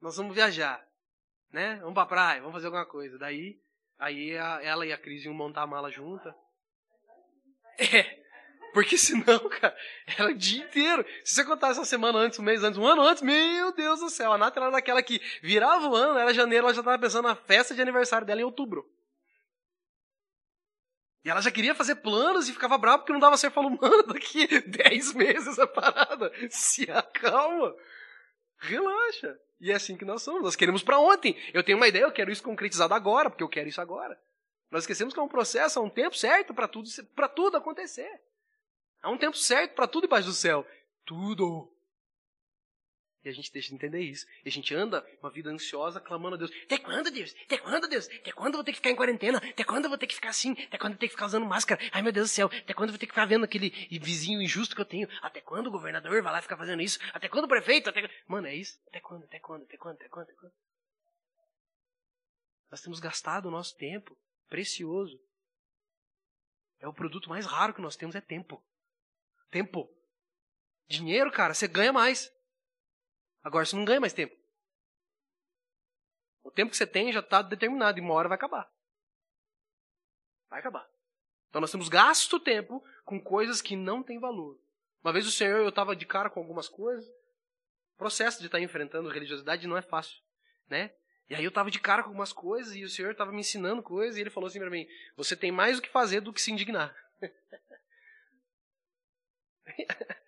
nós 0.00 0.16
vamos 0.16 0.34
viajar, 0.34 0.86
né? 1.50 1.76
Vamos 1.76 1.94
pra 1.94 2.06
praia, 2.06 2.40
vamos 2.40 2.54
fazer 2.54 2.66
alguma 2.66 2.86
coisa. 2.86 3.18
Daí, 3.18 3.58
aí 3.98 4.36
a, 4.36 4.60
ela 4.62 4.86
e 4.86 4.92
a 4.92 4.98
Cris 4.98 5.24
iam 5.24 5.34
montar 5.34 5.62
a 5.62 5.66
mala 5.66 5.90
junta. 5.90 6.34
É, 7.78 8.26
porque 8.76 8.98
senão, 8.98 9.38
cara, 9.48 9.74
era 10.18 10.30
o 10.30 10.34
dia 10.34 10.62
inteiro. 10.62 11.02
Se 11.24 11.34
você 11.34 11.44
contar 11.44 11.70
essa 11.70 11.84
semana 11.84 12.18
antes, 12.18 12.38
um 12.38 12.42
mês 12.42 12.62
antes, 12.62 12.78
um 12.78 12.86
ano 12.86 13.00
antes, 13.00 13.22
meu 13.22 13.72
Deus 13.74 14.00
do 14.00 14.10
céu, 14.10 14.32
a 14.32 14.38
Nath 14.38 14.56
era 14.56 14.70
daquela 14.70 15.02
que 15.02 15.18
virava 15.42 15.88
o 15.88 15.94
ano, 15.94 16.18
era 16.18 16.34
janeiro, 16.34 16.66
ela 16.66 16.74
já 16.74 16.82
tava 16.82 16.98
pensando 16.98 17.26
na 17.26 17.34
festa 17.34 17.74
de 17.74 17.80
aniversário 17.80 18.26
dela 18.26 18.42
em 18.42 18.44
outubro. 18.44 18.86
E 21.24 21.30
ela 21.30 21.40
já 21.40 21.50
queria 21.50 21.74
fazer 21.74 21.96
planos 21.96 22.50
e 22.50 22.52
ficava 22.52 22.76
brava 22.76 22.98
porque 22.98 23.14
não 23.14 23.18
dava 23.18 23.38
certo. 23.38 23.54
Falou, 23.54 23.70
mano, 23.80 24.02
daqui 24.04 24.46
10 24.46 25.14
meses 25.14 25.58
a 25.58 25.66
parada. 25.66 26.30
Se 26.50 26.88
acalma. 26.90 27.74
Relaxa. 28.58 29.38
E 29.60 29.70
é 29.70 29.74
assim 29.74 29.96
que 29.96 30.04
nós 30.04 30.22
somos. 30.22 30.42
Nós 30.42 30.56
queremos 30.56 30.82
para 30.82 30.98
ontem. 30.98 31.36
Eu 31.52 31.62
tenho 31.62 31.78
uma 31.78 31.88
ideia, 31.88 32.04
eu 32.04 32.12
quero 32.12 32.30
isso 32.30 32.42
concretizado 32.42 32.94
agora, 32.94 33.30
porque 33.30 33.42
eu 33.42 33.48
quero 33.48 33.68
isso 33.68 33.80
agora. 33.80 34.18
Nós 34.70 34.82
esquecemos 34.82 35.14
que 35.14 35.20
é 35.20 35.22
um 35.22 35.28
processo, 35.28 35.78
há 35.78 35.82
um 35.82 35.90
tempo 35.90 36.16
certo 36.16 36.52
para 36.52 36.68
tudo, 36.68 36.88
para 37.14 37.28
tudo 37.28 37.56
acontecer. 37.56 38.20
Há 39.02 39.10
um 39.10 39.18
tempo 39.18 39.36
certo 39.36 39.74
para 39.74 39.86
tudo 39.86 40.02
debaixo 40.02 40.28
do 40.28 40.34
céu. 40.34 40.66
Tudo. 41.04 41.72
E 43.26 43.28
a 43.28 43.32
gente 43.32 43.52
deixa 43.52 43.70
de 43.70 43.74
entender 43.74 43.98
isso. 43.98 44.24
E 44.44 44.48
a 44.48 44.52
gente 44.52 44.72
anda 44.72 45.04
uma 45.20 45.28
vida 45.28 45.50
ansiosa, 45.50 46.00
clamando 46.00 46.36
a 46.36 46.38
Deus. 46.38 46.50
Até 46.62 46.78
quando, 46.78 47.10
Deus? 47.10 47.34
Até 47.44 47.58
quando, 47.58 47.88
Deus? 47.88 48.06
Até 48.06 48.30
quando 48.30 48.54
eu 48.54 48.58
vou 48.58 48.64
ter 48.64 48.70
que 48.70 48.78
ficar 48.78 48.90
em 48.90 48.94
quarentena? 48.94 49.38
Até 49.38 49.64
quando 49.64 49.86
eu 49.86 49.88
vou 49.88 49.98
ter 49.98 50.06
que 50.06 50.14
ficar 50.14 50.28
assim? 50.28 50.52
Até 50.52 50.78
quando 50.78 50.92
eu 50.92 50.96
vou 50.96 51.00
ter 51.00 51.08
que 51.08 51.14
ficar 51.14 51.26
usando 51.26 51.44
máscara? 51.44 51.80
Ai, 51.90 52.02
meu 52.02 52.12
Deus 52.12 52.30
do 52.30 52.32
céu. 52.32 52.46
Até 52.46 52.72
quando 52.72 52.90
eu 52.90 52.92
vou 52.92 53.00
ter 53.00 53.06
que 53.06 53.12
ficar 53.12 53.26
vendo 53.26 53.44
aquele 53.44 53.70
vizinho 54.00 54.40
injusto 54.40 54.76
que 54.76 54.80
eu 54.80 54.84
tenho? 54.84 55.08
Até 55.20 55.40
quando 55.40 55.66
o 55.66 55.72
governador 55.72 56.22
vai 56.22 56.34
lá 56.34 56.40
ficar 56.40 56.56
fazendo 56.56 56.80
isso? 56.80 57.00
Até 57.12 57.28
quando 57.28 57.46
o 57.46 57.48
prefeito? 57.48 57.90
Até... 57.90 58.08
Mano, 58.28 58.46
é 58.46 58.54
isso? 58.54 58.78
Até 58.86 59.00
quando? 59.00 59.24
Até 59.24 59.40
quando? 59.40 59.64
Até 59.64 59.76
quando? 59.76 59.96
Até 59.96 60.08
quando? 60.08 60.22
Até 60.22 60.34
quando? 60.34 60.52
Nós 62.70 62.80
temos 62.80 63.00
gastado 63.00 63.46
o 63.46 63.50
nosso 63.50 63.76
tempo 63.76 64.16
precioso. 64.48 65.20
É 66.78 66.86
o 66.86 66.94
produto 66.94 67.28
mais 67.28 67.44
raro 67.44 67.74
que 67.74 67.82
nós 67.82 67.96
temos, 67.96 68.14
é 68.14 68.20
tempo. 68.20 68.62
Tempo. 69.50 69.90
Dinheiro, 70.86 71.32
cara, 71.32 71.54
você 71.54 71.66
ganha 71.66 71.92
mais. 71.92 72.35
Agora 73.46 73.64
você 73.64 73.76
não 73.76 73.84
ganha 73.84 74.00
mais 74.00 74.12
tempo. 74.12 74.36
O 76.42 76.50
tempo 76.50 76.72
que 76.72 76.76
você 76.76 76.84
tem 76.84 77.12
já 77.12 77.20
está 77.20 77.42
determinado 77.42 77.96
e 77.96 78.00
uma 78.00 78.12
hora 78.12 78.28
vai 78.28 78.34
acabar. 78.34 78.68
Vai 80.50 80.58
acabar. 80.58 80.84
Então 81.48 81.60
nós 81.60 81.70
temos 81.70 81.88
gasto 81.88 82.40
tempo 82.40 82.84
com 83.04 83.20
coisas 83.20 83.62
que 83.62 83.76
não 83.76 84.02
têm 84.02 84.18
valor. 84.18 84.58
Uma 85.00 85.12
vez 85.12 85.28
o 85.28 85.30
Senhor, 85.30 85.60
eu 85.60 85.68
estava 85.68 85.94
de 85.94 86.04
cara 86.04 86.28
com 86.28 86.40
algumas 86.40 86.68
coisas. 86.68 87.06
O 87.06 87.98
processo 87.98 88.40
de 88.40 88.46
estar 88.46 88.58
tá 88.58 88.64
enfrentando 88.64 89.08
religiosidade 89.08 89.68
não 89.68 89.76
é 89.76 89.82
fácil, 89.82 90.20
né? 90.68 90.92
E 91.30 91.34
aí 91.36 91.44
eu 91.44 91.50
estava 91.50 91.70
de 91.70 91.78
cara 91.78 92.02
com 92.02 92.08
algumas 92.08 92.32
coisas 92.32 92.74
e 92.74 92.82
o 92.82 92.88
Senhor 92.88 93.12
estava 93.12 93.30
me 93.30 93.38
ensinando 93.38 93.80
coisas 93.80 94.16
e 94.16 94.22
ele 94.22 94.30
falou 94.30 94.48
assim 94.48 94.58
para 94.58 94.70
mim: 94.70 94.88
"Você 95.16 95.36
tem 95.36 95.52
mais 95.52 95.78
o 95.78 95.82
que 95.82 95.88
fazer 95.88 96.20
do 96.20 96.32
que 96.32 96.42
se 96.42 96.50
indignar". 96.50 96.92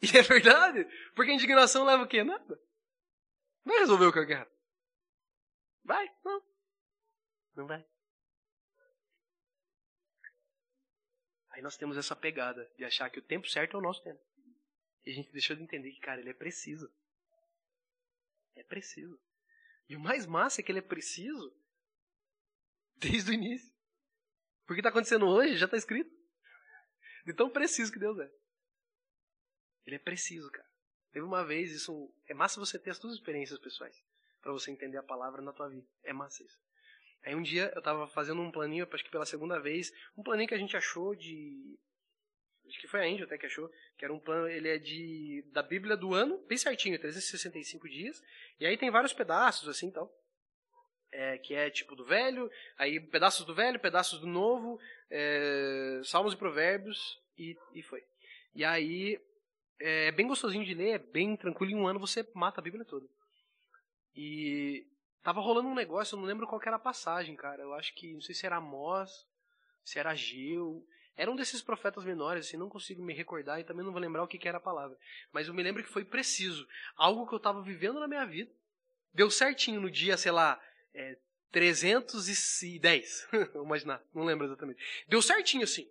E 0.02 0.16
é 0.16 0.22
verdade, 0.22 0.84
porque 1.14 1.32
a 1.32 1.34
indignação 1.34 1.84
leva 1.84 2.04
o 2.04 2.06
quê? 2.06 2.22
Nada. 2.22 2.60
Vai 3.64 3.78
resolver 3.78 4.06
o 4.06 4.12
que 4.12 4.18
eu 4.20 4.26
quero. 4.26 4.50
Vai? 5.84 6.08
Não. 6.24 6.42
Não 7.56 7.66
vai. 7.66 7.84
Aí 11.50 11.62
nós 11.62 11.76
temos 11.76 11.96
essa 11.96 12.14
pegada 12.14 12.64
de 12.76 12.84
achar 12.84 13.10
que 13.10 13.18
o 13.18 13.22
tempo 13.22 13.48
certo 13.48 13.76
é 13.76 13.80
o 13.80 13.82
nosso 13.82 14.02
tempo. 14.04 14.20
E 15.04 15.10
a 15.10 15.14
gente 15.14 15.32
deixou 15.32 15.56
de 15.56 15.62
entender 15.62 15.90
que, 15.90 16.00
cara, 16.00 16.20
ele 16.20 16.30
é 16.30 16.34
preciso. 16.34 16.88
É 18.54 18.62
preciso. 18.62 19.20
E 19.88 19.96
o 19.96 20.00
mais 20.00 20.26
massa 20.26 20.60
é 20.60 20.64
que 20.64 20.70
ele 20.70 20.78
é 20.78 20.82
preciso 20.82 21.52
desde 22.96 23.30
o 23.30 23.34
início. 23.34 23.74
Porque 24.66 24.80
está 24.80 24.90
acontecendo 24.90 25.26
hoje, 25.26 25.56
já 25.56 25.64
está 25.64 25.76
escrito. 25.76 26.10
De 27.24 27.32
tão 27.32 27.50
preciso 27.50 27.90
que 27.90 27.98
Deus 27.98 28.18
é. 28.18 28.37
Ele 29.88 29.96
é 29.96 29.98
preciso, 29.98 30.50
cara. 30.50 30.68
Teve 31.10 31.24
uma 31.24 31.42
vez, 31.42 31.72
isso 31.72 32.14
é 32.28 32.34
massa 32.34 32.60
você 32.60 32.78
ter 32.78 32.90
as 32.90 32.98
suas 32.98 33.14
experiências 33.14 33.58
pessoais 33.58 33.96
para 34.42 34.52
você 34.52 34.70
entender 34.70 34.98
a 34.98 35.02
palavra 35.02 35.40
na 35.40 35.50
tua 35.50 35.68
vida. 35.68 35.86
É 36.04 36.12
massa 36.12 36.42
isso. 36.42 36.58
Aí 37.24 37.34
um 37.34 37.42
dia 37.42 37.72
eu 37.74 37.80
tava 37.80 38.06
fazendo 38.06 38.42
um 38.42 38.50
planinho, 38.50 38.86
acho 38.92 39.02
que 39.04 39.10
pela 39.10 39.24
segunda 39.24 39.58
vez, 39.58 39.90
um 40.16 40.22
planinho 40.22 40.46
que 40.46 40.54
a 40.54 40.58
gente 40.58 40.76
achou 40.76 41.14
de 41.14 41.78
acho 42.66 42.78
que 42.80 42.86
foi 42.86 43.00
a 43.00 43.10
Angel 43.10 43.24
até 43.24 43.38
que 43.38 43.46
achou, 43.46 43.70
que 43.96 44.04
era 44.04 44.12
um 44.12 44.20
plano, 44.20 44.46
ele 44.46 44.68
é 44.68 44.76
de 44.76 45.42
da 45.52 45.62
Bíblia 45.62 45.96
do 45.96 46.12
ano, 46.12 46.36
bem 46.46 46.58
certinho, 46.58 46.98
365 46.98 47.88
dias. 47.88 48.22
E 48.60 48.66
aí 48.66 48.76
tem 48.76 48.90
vários 48.90 49.14
pedaços 49.14 49.70
assim, 49.70 49.90
tal. 49.90 50.14
É, 51.10 51.38
que 51.38 51.54
é 51.54 51.70
tipo 51.70 51.96
do 51.96 52.04
velho, 52.04 52.50
aí 52.76 53.00
pedaços 53.00 53.46
do 53.46 53.54
velho, 53.54 53.80
pedaços 53.80 54.20
do 54.20 54.26
novo, 54.26 54.78
é, 55.10 56.02
salmos 56.04 56.34
e 56.34 56.36
provérbios 56.36 57.18
e, 57.38 57.56
e 57.74 57.82
foi. 57.82 58.04
E 58.54 58.62
aí 58.62 59.18
é 59.80 60.10
bem 60.12 60.26
gostosinho 60.26 60.64
de 60.64 60.74
ler, 60.74 60.90
é 60.90 60.98
bem 60.98 61.36
tranquilo. 61.36 61.72
Em 61.72 61.76
um 61.76 61.86
ano 61.86 62.00
você 62.00 62.26
mata 62.34 62.60
a 62.60 62.64
Bíblia 62.64 62.84
toda. 62.84 63.06
E 64.14 64.86
tava 65.22 65.40
rolando 65.40 65.68
um 65.68 65.74
negócio, 65.74 66.14
eu 66.14 66.20
não 66.20 66.26
lembro 66.26 66.46
qual 66.46 66.60
era 66.64 66.76
a 66.76 66.80
passagem, 66.80 67.36
cara. 67.36 67.62
Eu 67.62 67.74
acho 67.74 67.94
que, 67.94 68.14
não 68.14 68.20
sei 68.20 68.34
se 68.34 68.46
era 68.46 68.56
Amós, 68.56 69.10
se 69.84 69.98
era 69.98 70.14
Geu. 70.14 70.84
Era 71.16 71.30
um 71.30 71.36
desses 71.36 71.60
profetas 71.60 72.04
menores, 72.04 72.46
assim, 72.46 72.56
não 72.56 72.68
consigo 72.68 73.02
me 73.02 73.12
recordar 73.12 73.60
e 73.60 73.64
também 73.64 73.84
não 73.84 73.90
vou 73.90 74.00
lembrar 74.00 74.22
o 74.22 74.28
que, 74.28 74.38
que 74.38 74.48
era 74.48 74.58
a 74.58 74.60
palavra. 74.60 74.96
Mas 75.32 75.48
eu 75.48 75.54
me 75.54 75.62
lembro 75.62 75.82
que 75.82 75.90
foi 75.90 76.04
preciso. 76.04 76.66
Algo 76.96 77.26
que 77.26 77.34
eu 77.34 77.38
estava 77.38 77.60
vivendo 77.60 77.98
na 77.98 78.06
minha 78.06 78.24
vida. 78.24 78.50
Deu 79.12 79.30
certinho 79.30 79.80
no 79.80 79.90
dia, 79.90 80.16
sei 80.16 80.30
lá, 80.30 80.60
é, 80.94 81.18
310. 81.50 83.28
Vou 83.52 83.64
imaginar, 83.64 84.02
não 84.14 84.24
lembro 84.24 84.46
exatamente. 84.46 84.80
Deu 85.08 85.20
certinho 85.20 85.64
assim. 85.64 85.88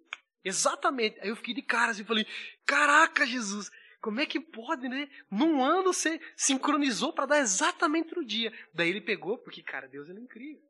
Exatamente. 0.47 1.19
Aí 1.19 1.29
eu 1.29 1.35
fiquei 1.35 1.53
de 1.53 1.61
cara 1.61 1.91
assim, 1.91 2.03
falei: 2.03 2.25
Caraca, 2.65 3.25
Jesus, 3.25 3.69
como 3.99 4.21
é 4.21 4.25
que 4.25 4.39
pode, 4.39 4.87
né? 4.87 5.09
Num 5.29 5.63
ano 5.63 5.93
você 5.93 6.19
sincronizou 6.35 7.11
para 7.11 7.25
dar 7.25 7.39
exatamente 7.39 8.15
no 8.15 8.25
dia. 8.25 8.53
Daí 8.73 8.89
ele 8.89 9.01
pegou, 9.01 9.37
porque, 9.37 9.61
cara, 9.61 9.87
Deus 9.87 10.09
é 10.09 10.13
incrível. 10.13 10.61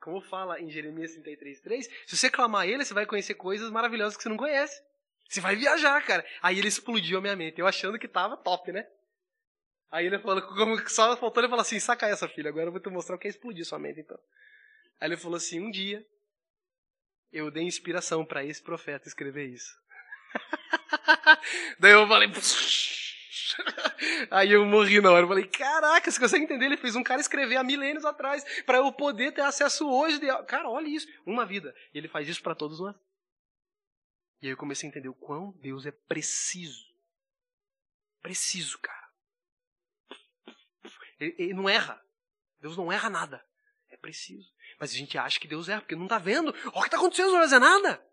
Como 0.00 0.20
fala 0.20 0.60
em 0.60 0.70
Jeremias 0.70 1.16
33,3, 1.16 1.90
se 2.06 2.16
você 2.16 2.30
clamar 2.30 2.68
ele, 2.68 2.84
você 2.84 2.94
vai 2.94 3.06
conhecer 3.06 3.34
coisas 3.34 3.70
maravilhosas 3.70 4.16
que 4.16 4.22
você 4.22 4.28
não 4.28 4.36
conhece. 4.36 4.80
Você 5.28 5.40
vai 5.40 5.56
viajar, 5.56 6.00
cara. 6.04 6.24
Aí 6.40 6.58
ele 6.58 6.68
explodiu 6.68 7.18
a 7.18 7.20
minha 7.20 7.34
mente, 7.34 7.60
eu 7.60 7.66
achando 7.66 7.98
que 7.98 8.06
tava 8.06 8.36
top, 8.36 8.70
né? 8.70 8.86
Aí 9.90 10.06
ele 10.06 10.18
falou, 10.20 10.40
como 10.42 10.78
só 10.88 11.16
faltou 11.16 11.42
ele 11.42 11.50
falar 11.50 11.62
assim, 11.62 11.80
saca 11.80 12.06
essa 12.06 12.28
filha, 12.28 12.50
agora 12.50 12.66
eu 12.66 12.72
vou 12.72 12.80
te 12.80 12.88
mostrar 12.88 13.16
o 13.16 13.18
que 13.18 13.26
é 13.26 13.30
explodir 13.30 13.64
sua 13.64 13.78
mente, 13.78 14.00
então. 14.00 14.18
Aí 15.00 15.08
ele 15.08 15.16
falou 15.16 15.36
assim, 15.36 15.58
um 15.58 15.70
dia 15.70 16.06
eu 17.36 17.50
dei 17.50 17.64
inspiração 17.64 18.24
para 18.24 18.44
esse 18.44 18.62
profeta 18.62 19.06
escrever 19.06 19.46
isso. 19.46 19.78
Daí 21.78 21.92
eu 21.92 22.08
falei. 22.08 22.28
Aí 24.30 24.52
eu 24.52 24.64
morri 24.64 25.00
na 25.00 25.10
hora. 25.10 25.24
Eu 25.24 25.28
falei, 25.28 25.46
caraca, 25.46 26.10
você 26.10 26.18
consegue 26.18 26.44
entender? 26.44 26.66
Ele 26.66 26.76
fez 26.76 26.96
um 26.96 27.02
cara 27.02 27.20
escrever 27.20 27.56
há 27.56 27.62
milênios 27.62 28.04
atrás 28.04 28.44
para 28.62 28.78
eu 28.78 28.92
poder 28.92 29.32
ter 29.32 29.42
acesso 29.42 29.88
hoje. 29.88 30.18
De... 30.18 30.26
Cara, 30.44 30.68
olha 30.68 30.88
isso. 30.88 31.06
Uma 31.24 31.44
vida. 31.44 31.74
E 31.92 31.98
ele 31.98 32.08
faz 32.08 32.28
isso 32.28 32.42
para 32.42 32.54
todos 32.54 32.80
nós. 32.80 32.96
E 34.40 34.46
aí 34.46 34.52
eu 34.52 34.56
comecei 34.56 34.88
a 34.88 34.90
entender 34.90 35.08
o 35.08 35.14
quão 35.14 35.52
Deus 35.60 35.86
é 35.86 35.90
preciso. 35.90 36.86
Preciso, 38.22 38.78
cara. 38.78 39.06
Ele, 41.20 41.34
ele 41.38 41.54
não 41.54 41.68
erra. 41.68 42.02
Deus 42.60 42.76
não 42.76 42.92
erra 42.92 43.10
nada. 43.10 43.44
É 43.88 43.96
preciso. 43.96 44.52
Mas 44.78 44.92
a 44.92 44.94
gente 44.94 45.16
acha 45.16 45.40
que 45.40 45.48
Deus 45.48 45.68
erra, 45.68 45.80
porque 45.80 45.96
não 45.96 46.04
está 46.04 46.18
vendo. 46.18 46.54
Olha 46.66 46.68
o 46.68 46.80
que 46.80 46.86
está 46.86 46.96
acontecendo, 46.96 47.26
não 47.26 47.34
vai 47.34 47.42
fazer 47.42 47.58
nada. 47.58 48.04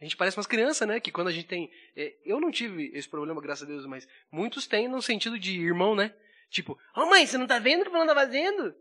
A 0.00 0.04
gente 0.04 0.16
parece 0.16 0.36
umas 0.36 0.46
crianças, 0.46 0.86
né? 0.86 1.00
Que 1.00 1.10
quando 1.10 1.28
a 1.28 1.32
gente 1.32 1.46
tem. 1.46 1.70
É, 1.94 2.16
eu 2.24 2.40
não 2.40 2.50
tive 2.50 2.90
esse 2.92 3.08
problema, 3.08 3.40
graças 3.40 3.62
a 3.62 3.66
Deus, 3.66 3.86
mas 3.86 4.06
muitos 4.30 4.66
têm 4.66 4.88
no 4.88 5.00
sentido 5.00 5.38
de 5.38 5.58
irmão, 5.58 5.94
né? 5.94 6.14
Tipo, 6.50 6.72
ô 6.94 7.02
oh, 7.02 7.06
mãe, 7.06 7.26
você 7.26 7.38
não 7.38 7.46
tá 7.46 7.58
vendo 7.58 7.80
o 7.80 7.82
que 7.84 7.88
o 7.88 7.92
fulano 7.92 8.08
tá 8.08 8.14
fazendo? 8.14 8.74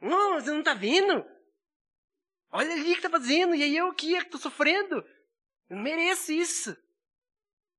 Não, 0.00 0.34
você 0.34 0.50
não 0.52 0.62
tá 0.62 0.74
vendo? 0.74 1.24
Olha 2.50 2.72
ali 2.72 2.92
o 2.92 2.96
que 2.96 3.02
tá 3.02 3.10
fazendo, 3.10 3.54
e 3.54 3.62
aí 3.62 3.76
eu 3.76 3.88
é 3.88 3.94
que 3.94 4.24
tô 4.30 4.38
sofrendo. 4.38 5.04
Eu 5.68 5.76
não 5.76 5.82
mereço 5.82 6.32
isso. 6.32 6.76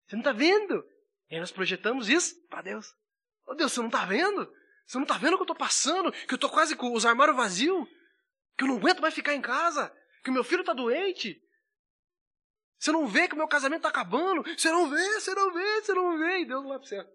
Você 0.05 0.15
não 0.15 0.23
tá 0.23 0.33
vendo? 0.33 0.85
E 1.29 1.35
aí 1.35 1.39
nós 1.39 1.51
projetamos 1.51 2.09
isso 2.09 2.35
para 2.47 2.61
Deus. 2.61 2.91
Ô 3.45 3.51
oh, 3.51 3.55
Deus, 3.55 3.71
você 3.71 3.81
não 3.81 3.89
tá 3.89 4.05
vendo? 4.05 4.53
Você 4.87 4.97
não 4.97 5.05
tá 5.05 5.17
vendo 5.17 5.33
o 5.33 5.35
que 5.35 5.43
eu 5.43 5.47
tô 5.47 5.55
passando? 5.55 6.13
Que 6.13 6.33
eu 6.33 6.37
tô 6.37 6.49
quase 6.49 6.73
com 6.73 6.93
os 6.93 7.05
armários 7.05 7.35
vazios? 7.35 7.85
Que 8.57 8.63
eu 8.63 8.69
não 8.69 8.77
aguento 8.77 9.01
mais 9.01 9.13
ficar 9.13 9.35
em 9.35 9.41
casa? 9.41 9.93
Que 10.23 10.29
o 10.29 10.33
meu 10.33 10.45
filho 10.45 10.63
tá 10.63 10.73
doente? 10.73 11.43
Você 12.79 12.91
não 12.91 13.05
vê 13.05 13.27
que 13.27 13.33
o 13.33 13.37
meu 13.37 13.49
casamento 13.49 13.79
está 13.79 13.89
acabando? 13.89 14.43
Você 14.43 14.71
não 14.71 14.89
vê, 14.89 15.19
você 15.19 15.35
não 15.35 15.53
vê, 15.53 15.81
você 15.81 15.93
não 15.93 16.17
vê. 16.17 16.39
E 16.39 16.45
Deus 16.45 16.65
vai 16.65 16.79
para 16.79 16.87
certo. 16.87 17.11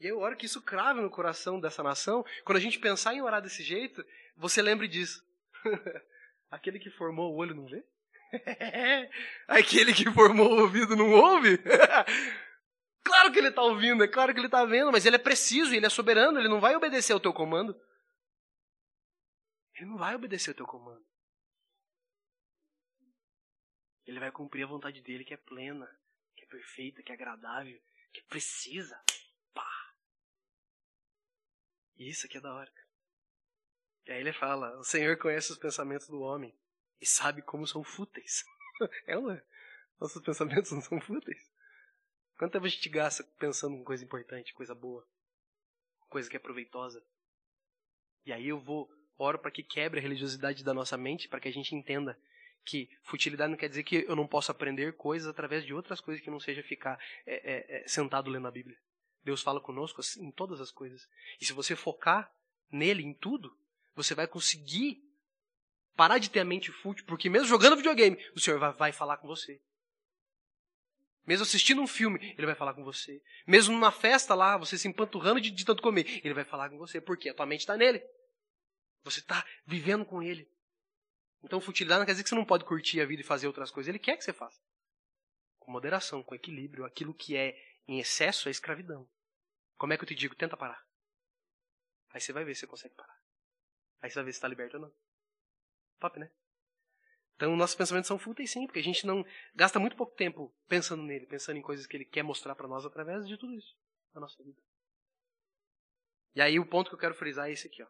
E 0.00 0.06
eu 0.06 0.18
oro 0.18 0.36
que 0.36 0.46
isso 0.46 0.60
crave 0.60 1.00
no 1.00 1.08
coração 1.08 1.60
dessa 1.60 1.82
nação. 1.82 2.24
Quando 2.44 2.58
a 2.58 2.60
gente 2.60 2.80
pensar 2.80 3.14
em 3.14 3.22
orar 3.22 3.40
desse 3.40 3.62
jeito, 3.62 4.04
você 4.36 4.60
lembre 4.60 4.88
disso. 4.88 5.24
Aquele 6.50 6.80
que 6.80 6.90
formou 6.90 7.32
o 7.32 7.36
olho 7.36 7.54
não 7.54 7.66
vê? 7.66 7.84
Aquele 9.46 9.94
que 9.94 10.10
formou 10.10 10.50
o 10.50 10.62
ouvido 10.62 10.96
não 10.96 11.12
ouve? 11.12 11.60
claro 13.06 13.32
que 13.32 13.38
ele 13.38 13.48
está 13.48 13.62
ouvindo, 13.62 14.02
é 14.02 14.08
claro 14.08 14.32
que 14.34 14.40
ele 14.40 14.48
está 14.48 14.64
vendo, 14.64 14.90
mas 14.90 15.06
ele 15.06 15.16
é 15.16 15.18
preciso, 15.18 15.72
ele 15.72 15.86
é 15.86 15.88
soberano, 15.88 16.38
ele 16.38 16.48
não 16.48 16.60
vai 16.60 16.74
obedecer 16.74 17.12
ao 17.12 17.20
teu 17.20 17.32
comando. 17.32 17.80
Ele 19.74 19.86
não 19.86 19.96
vai 19.96 20.14
obedecer 20.14 20.50
ao 20.50 20.56
teu 20.56 20.66
comando. 20.66 21.06
Ele 24.04 24.20
vai 24.20 24.32
cumprir 24.32 24.64
a 24.64 24.68
vontade 24.68 25.00
dele 25.02 25.24
que 25.24 25.34
é 25.34 25.36
plena, 25.36 25.86
que 26.34 26.44
é 26.44 26.48
perfeita, 26.48 27.02
que 27.02 27.12
é 27.12 27.14
agradável, 27.14 27.80
que 28.12 28.22
precisa. 28.22 29.00
Pá. 29.52 29.94
Isso 31.96 32.26
aqui 32.26 32.38
é 32.38 32.40
da 32.40 32.54
hora. 32.54 32.72
E 34.06 34.12
aí 34.12 34.20
ele 34.20 34.32
fala: 34.32 34.78
O 34.78 34.84
Senhor 34.84 35.16
conhece 35.18 35.52
os 35.52 35.58
pensamentos 35.58 36.08
do 36.08 36.20
homem 36.20 36.56
e 37.00 37.06
sabe 37.06 37.42
como 37.42 37.66
são 37.66 37.82
fúteis. 37.82 38.44
é 39.06 39.16
uma. 39.16 39.42
Nossos 40.00 40.22
pensamentos 40.22 40.70
não 40.72 40.80
são 40.80 41.00
fúteis. 41.00 41.55
Quanto 42.38 42.52
tempo 42.52 42.66
a 42.66 42.68
gente 42.68 42.88
gasta 42.88 43.24
pensando 43.38 43.76
em 43.76 43.84
coisa 43.84 44.04
importante, 44.04 44.52
coisa 44.54 44.74
boa, 44.74 45.06
coisa 46.08 46.28
que 46.28 46.36
é 46.36 46.40
proveitosa? 46.40 47.02
E 48.24 48.32
aí 48.32 48.48
eu 48.48 48.58
vou, 48.58 48.90
oro 49.16 49.38
para 49.38 49.50
que 49.50 49.62
quebre 49.62 50.00
a 50.00 50.02
religiosidade 50.02 50.62
da 50.62 50.74
nossa 50.74 50.96
mente, 50.96 51.28
para 51.28 51.40
que 51.40 51.48
a 51.48 51.52
gente 51.52 51.74
entenda 51.74 52.18
que 52.64 52.90
futilidade 53.04 53.50
não 53.50 53.56
quer 53.56 53.68
dizer 53.68 53.84
que 53.84 54.04
eu 54.08 54.16
não 54.16 54.26
possa 54.26 54.52
aprender 54.52 54.96
coisas 54.96 55.28
através 55.28 55.64
de 55.64 55.72
outras 55.72 56.00
coisas 56.00 56.22
que 56.22 56.30
não 56.30 56.40
seja 56.40 56.62
ficar 56.62 57.00
é, 57.24 57.34
é, 57.34 57.76
é, 57.76 57.88
sentado 57.88 58.28
lendo 58.28 58.48
a 58.48 58.50
Bíblia. 58.50 58.76
Deus 59.24 59.40
fala 59.40 59.60
conosco 59.60 60.00
assim, 60.00 60.26
em 60.26 60.30
todas 60.30 60.60
as 60.60 60.70
coisas. 60.70 61.08
E 61.40 61.46
se 61.46 61.52
você 61.52 61.74
focar 61.74 62.30
nele, 62.70 63.04
em 63.04 63.14
tudo, 63.14 63.56
você 63.94 64.14
vai 64.14 64.26
conseguir 64.26 65.00
parar 65.94 66.18
de 66.18 66.28
ter 66.28 66.40
a 66.40 66.44
mente 66.44 66.70
fútil, 66.70 67.04
porque 67.06 67.30
mesmo 67.30 67.48
jogando 67.48 67.76
videogame, 67.76 68.18
o 68.34 68.40
Senhor 68.40 68.58
vai, 68.58 68.72
vai 68.72 68.92
falar 68.92 69.16
com 69.16 69.26
você. 69.26 69.60
Mesmo 71.26 71.42
assistindo 71.42 71.82
um 71.82 71.86
filme, 71.86 72.34
ele 72.38 72.46
vai 72.46 72.54
falar 72.54 72.72
com 72.72 72.84
você. 72.84 73.20
Mesmo 73.46 73.74
numa 73.74 73.90
festa 73.90 74.34
lá, 74.34 74.56
você 74.56 74.78
se 74.78 74.86
empanturrando 74.86 75.40
de, 75.40 75.50
de 75.50 75.64
tanto 75.64 75.82
comer, 75.82 76.20
ele 76.24 76.34
vai 76.34 76.44
falar 76.44 76.70
com 76.70 76.78
você, 76.78 77.00
porque 77.00 77.28
a 77.28 77.34
tua 77.34 77.46
mente 77.46 77.60
está 77.60 77.76
nele. 77.76 78.00
Você 79.02 79.20
está 79.20 79.44
vivendo 79.66 80.04
com 80.04 80.22
ele. 80.22 80.48
Então, 81.42 81.60
futilidade 81.60 82.00
não 82.00 82.06
quer 82.06 82.12
dizer 82.12 82.22
que 82.22 82.28
você 82.28 82.34
não 82.34 82.44
pode 82.44 82.64
curtir 82.64 83.00
a 83.00 83.06
vida 83.06 83.22
e 83.22 83.24
fazer 83.24 83.46
outras 83.46 83.70
coisas. 83.70 83.88
Ele 83.88 83.98
quer 83.98 84.16
que 84.16 84.24
você 84.24 84.32
faça. 84.32 84.60
Com 85.58 85.70
moderação, 85.70 86.22
com 86.22 86.34
equilíbrio. 86.34 86.84
Aquilo 86.84 87.14
que 87.14 87.36
é 87.36 87.56
em 87.86 87.98
excesso 87.98 88.48
é 88.48 88.50
escravidão. 88.50 89.08
Como 89.76 89.92
é 89.92 89.96
que 89.96 90.04
eu 90.04 90.08
te 90.08 90.14
digo? 90.14 90.34
Tenta 90.34 90.56
parar. 90.56 90.84
Aí 92.10 92.20
você 92.20 92.32
vai 92.32 92.44
ver 92.44 92.54
se 92.54 92.60
você 92.60 92.66
consegue 92.66 92.94
parar. 92.94 93.16
Aí 94.00 94.10
você 94.10 94.14
vai 94.14 94.24
ver 94.24 94.32
se 94.32 94.38
está 94.38 94.48
liberto 94.48 94.76
ou 94.76 94.82
não. 94.82 94.92
Top, 95.98 96.18
né? 96.18 96.30
Então, 97.36 97.54
nossos 97.54 97.76
pensamentos 97.76 98.08
são 98.08 98.18
fúteis 98.18 98.50
sim, 98.50 98.66
porque 98.66 98.80
a 98.80 98.82
gente 98.82 99.06
não 99.06 99.24
gasta 99.54 99.78
muito 99.78 99.94
pouco 99.94 100.16
tempo 100.16 100.52
pensando 100.66 101.02
nele, 101.02 101.26
pensando 101.26 101.58
em 101.58 101.62
coisas 101.62 101.86
que 101.86 101.96
ele 101.96 102.04
quer 102.04 102.22
mostrar 102.22 102.54
para 102.54 102.66
nós 102.66 102.84
através 102.84 103.26
de 103.28 103.36
tudo 103.36 103.54
isso 103.54 103.76
na 104.14 104.22
nossa 104.22 104.42
vida. 104.42 104.58
E 106.34 106.40
aí 106.40 106.58
o 106.58 106.66
ponto 106.66 106.88
que 106.88 106.94
eu 106.94 106.98
quero 106.98 107.14
frisar 107.14 107.48
é 107.48 107.52
esse 107.52 107.66
aqui, 107.66 107.82
ó. 107.82 107.86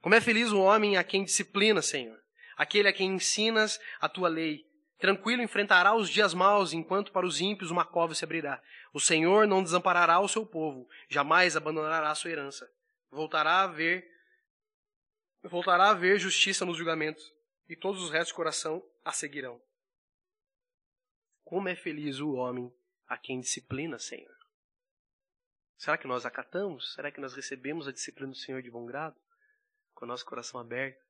Como 0.00 0.14
é 0.14 0.20
feliz 0.20 0.50
o 0.50 0.60
homem 0.60 0.96
a 0.96 1.04
quem 1.04 1.24
disciplina, 1.24 1.82
Senhor, 1.82 2.18
aquele 2.56 2.88
a 2.88 2.92
quem 2.92 3.14
ensinas 3.14 3.78
a 4.00 4.08
tua 4.08 4.28
lei. 4.28 4.66
Tranquilo 4.98 5.42
enfrentará 5.42 5.94
os 5.94 6.08
dias 6.08 6.32
maus, 6.32 6.72
enquanto 6.72 7.12
para 7.12 7.26
os 7.26 7.40
ímpios 7.40 7.70
uma 7.70 7.84
cova 7.84 8.14
se 8.14 8.24
abrirá. 8.24 8.62
O 8.94 9.00
Senhor 9.00 9.46
não 9.46 9.62
desamparará 9.62 10.18
o 10.20 10.28
seu 10.28 10.46
povo, 10.46 10.88
jamais 11.08 11.54
abandonará 11.54 12.10
a 12.10 12.14
sua 12.14 12.30
herança. 12.30 12.70
Voltará 13.10 13.62
a 13.62 13.66
ver 13.66 14.08
voltará 15.42 15.84
a 15.84 15.90
haver 15.90 16.18
justiça 16.18 16.66
nos 16.66 16.76
julgamentos, 16.76 17.32
e 17.70 17.76
todos 17.76 18.02
os 18.02 18.10
restos 18.10 18.28
de 18.28 18.34
coração 18.34 18.86
a 19.02 19.12
seguirão. 19.12 19.58
Como 21.42 21.68
é 21.68 21.74
feliz 21.74 22.20
o 22.20 22.32
homem 22.32 22.70
a 23.06 23.16
quem 23.16 23.40
disciplina, 23.40 23.98
Senhor. 23.98 24.36
Será 25.78 25.96
que 25.96 26.06
nós 26.06 26.26
acatamos? 26.26 26.92
Será 26.92 27.10
que 27.10 27.20
nós 27.20 27.34
recebemos 27.34 27.88
a 27.88 27.92
disciplina 27.92 28.32
do 28.32 28.36
Senhor 28.36 28.60
de 28.60 28.70
bom 28.70 28.84
grado? 28.84 29.18
com 30.00 30.06
o 30.06 30.08
nosso 30.08 30.24
coração 30.24 30.58
aberto, 30.58 31.04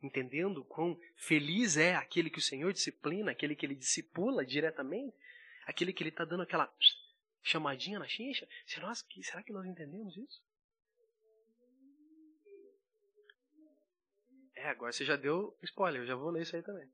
entendendo 0.00 0.64
quão 0.64 0.98
feliz 1.16 1.76
é 1.76 1.96
aquele 1.96 2.30
que 2.30 2.38
o 2.38 2.42
Senhor 2.42 2.72
disciplina, 2.72 3.32
aquele 3.32 3.56
que 3.56 3.66
ele 3.66 3.74
discipula 3.74 4.46
diretamente, 4.46 5.16
aquele 5.66 5.92
que 5.92 6.00
ele 6.00 6.10
está 6.10 6.24
dando 6.24 6.44
aquela 6.44 6.72
chamadinha 7.42 7.98
na 7.98 8.06
chincha. 8.06 8.48
Será 8.64 9.42
que 9.42 9.52
nós 9.52 9.66
entendemos 9.66 10.16
isso? 10.16 10.40
É, 14.58 14.70
agora 14.70 14.90
você 14.90 15.04
já 15.04 15.14
deu 15.14 15.56
spoiler, 15.62 16.02
eu 16.02 16.06
já 16.06 16.16
vou 16.16 16.30
ler 16.30 16.42
isso 16.42 16.56
aí 16.56 16.62
também. 16.62 16.90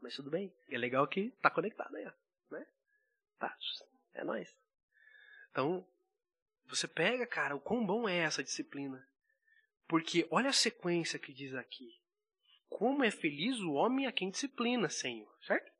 Mas 0.00 0.14
tudo 0.14 0.30
bem. 0.30 0.54
É 0.68 0.78
legal 0.78 1.06
que 1.08 1.32
tá 1.42 1.50
conectado 1.50 1.96
aí. 1.96 2.04
Né? 2.50 2.66
Tá. 3.36 3.56
É 4.14 4.22
nóis. 4.22 4.56
Então, 5.50 5.84
você 6.66 6.86
pega, 6.86 7.26
cara, 7.26 7.56
o 7.56 7.60
quão 7.60 7.84
bom 7.84 8.08
é 8.08 8.18
essa 8.18 8.44
disciplina. 8.44 9.04
Porque 9.88 10.26
olha 10.30 10.50
a 10.50 10.52
sequência 10.52 11.18
que 11.18 11.32
diz 11.32 11.52
aqui. 11.54 12.00
Como 12.68 13.02
é 13.02 13.10
feliz 13.10 13.58
o 13.58 13.72
homem 13.72 14.06
a 14.06 14.12
quem 14.12 14.30
disciplina, 14.30 14.88
Senhor. 14.88 15.36
Certo? 15.44 15.72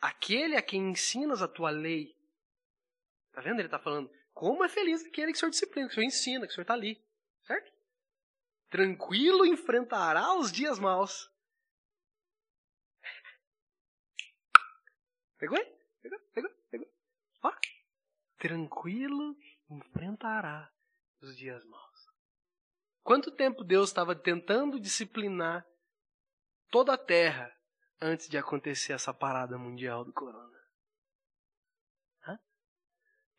Aquele 0.00 0.56
a 0.56 0.62
quem 0.62 0.90
ensinas 0.90 1.42
a 1.42 1.48
tua 1.48 1.70
lei. 1.70 2.16
Tá 3.32 3.40
vendo? 3.40 3.58
Ele 3.58 3.66
está 3.66 3.80
falando. 3.80 4.08
Como 4.32 4.64
é 4.64 4.68
feliz 4.68 5.04
aquele 5.04 5.32
que 5.32 5.36
o 5.38 5.40
Senhor 5.40 5.50
disciplina, 5.50 5.88
que 5.88 5.92
o 5.92 5.94
Senhor 5.96 6.06
ensina, 6.06 6.46
que 6.46 6.52
o 6.52 6.54
Senhor 6.54 6.62
está 6.62 6.74
ali. 6.74 7.04
Certo? 7.44 7.72
Tranquilo 8.70 9.46
enfrentará 9.46 10.34
os 10.34 10.50
dias 10.50 10.78
maus. 10.78 11.30
Pegou? 15.38 15.58
Pegou? 16.02 16.18
Pegou? 16.32 16.50
Pegou? 16.70 16.88
Ó 17.42 17.52
tranquilo 18.44 19.34
enfrentará 19.70 20.70
os 21.22 21.34
dias 21.34 21.64
maus. 21.64 22.10
Quanto 23.02 23.30
tempo 23.30 23.64
Deus 23.64 23.88
estava 23.88 24.14
tentando 24.14 24.78
disciplinar 24.78 25.66
toda 26.70 26.92
a 26.92 26.98
terra 26.98 27.50
antes 27.98 28.28
de 28.28 28.36
acontecer 28.36 28.92
essa 28.92 29.14
parada 29.14 29.56
mundial 29.56 30.04
do 30.04 30.12
corona? 30.12 30.53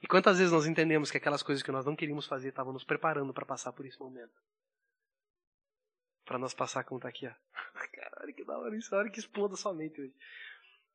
E 0.05 0.07
quantas 0.07 0.37
vezes 0.37 0.53
nós 0.53 0.67
entendemos 0.67 1.09
que 1.09 1.17
aquelas 1.17 1.41
coisas 1.41 1.63
que 1.63 1.71
nós 1.71 1.83
não 1.83 1.95
queríamos 1.95 2.27
fazer 2.27 2.49
estavam 2.49 2.71
nos 2.71 2.83
preparando 2.83 3.33
para 3.33 3.43
passar 3.43 3.73
por 3.73 3.87
esse 3.87 3.99
momento? 3.99 4.39
Para 6.23 6.37
nós 6.37 6.53
passar 6.53 6.83
como 6.83 6.99
está 6.99 7.09
aqui, 7.09 7.25
ó. 7.25 7.33
Caralho, 7.91 8.35
que 8.35 8.45
da 8.45 8.55
hora 8.55 8.77
isso, 8.77 8.93
a 8.93 8.99
hora 8.99 9.09
que 9.09 9.17
exploda 9.17 9.55
sua 9.55 9.73
mente 9.73 9.99
hoje. 9.99 10.13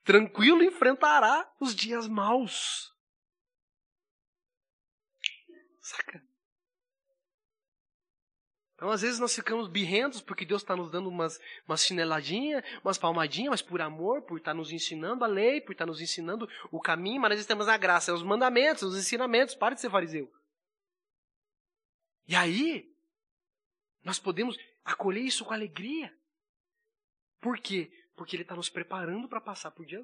Tranquilo 0.05 0.63
enfrentará 0.63 1.53
os 1.59 1.75
dias 1.75 2.07
maus. 2.07 2.95
Saca? 5.81 6.23
Então, 8.81 8.91
às 8.91 9.03
vezes, 9.03 9.19
nós 9.19 9.35
ficamos 9.35 9.69
birrentos 9.69 10.23
porque 10.23 10.47
Deus 10.47 10.63
está 10.63 10.75
nos 10.75 10.91
dando 10.91 11.07
umas, 11.07 11.39
umas 11.69 11.85
chineladinhas, 11.85 12.65
umas 12.83 12.97
palmadinhas, 12.97 13.51
mas 13.51 13.61
por 13.61 13.79
amor, 13.83 14.23
por 14.23 14.39
estar 14.39 14.53
tá 14.53 14.55
nos 14.57 14.73
ensinando 14.73 15.23
a 15.23 15.27
lei, 15.27 15.61
por 15.61 15.73
estar 15.73 15.85
tá 15.85 15.91
nos 15.91 16.01
ensinando 16.01 16.49
o 16.71 16.81
caminho, 16.81 17.21
mas 17.21 17.37
nós 17.37 17.45
temos 17.45 17.69
a 17.69 17.77
graça, 17.77 18.11
é 18.11 18.15
os 18.15 18.23
mandamentos, 18.23 18.83
os 18.83 18.97
ensinamentos. 18.99 19.55
Para 19.55 19.75
de 19.75 19.83
ser 19.83 19.91
fariseu. 19.91 20.33
E 22.27 22.35
aí, 22.35 22.91
nós 24.03 24.19
podemos 24.19 24.57
acolher 24.83 25.21
isso 25.21 25.45
com 25.45 25.53
alegria. 25.53 26.11
Por 27.39 27.59
quê? 27.59 27.93
Porque 28.17 28.35
Ele 28.35 28.45
está 28.45 28.57
nos 28.57 28.71
preparando 28.71 29.29
para 29.29 29.43
passar 29.43 29.73
por 29.73 29.85
dias 29.85 29.99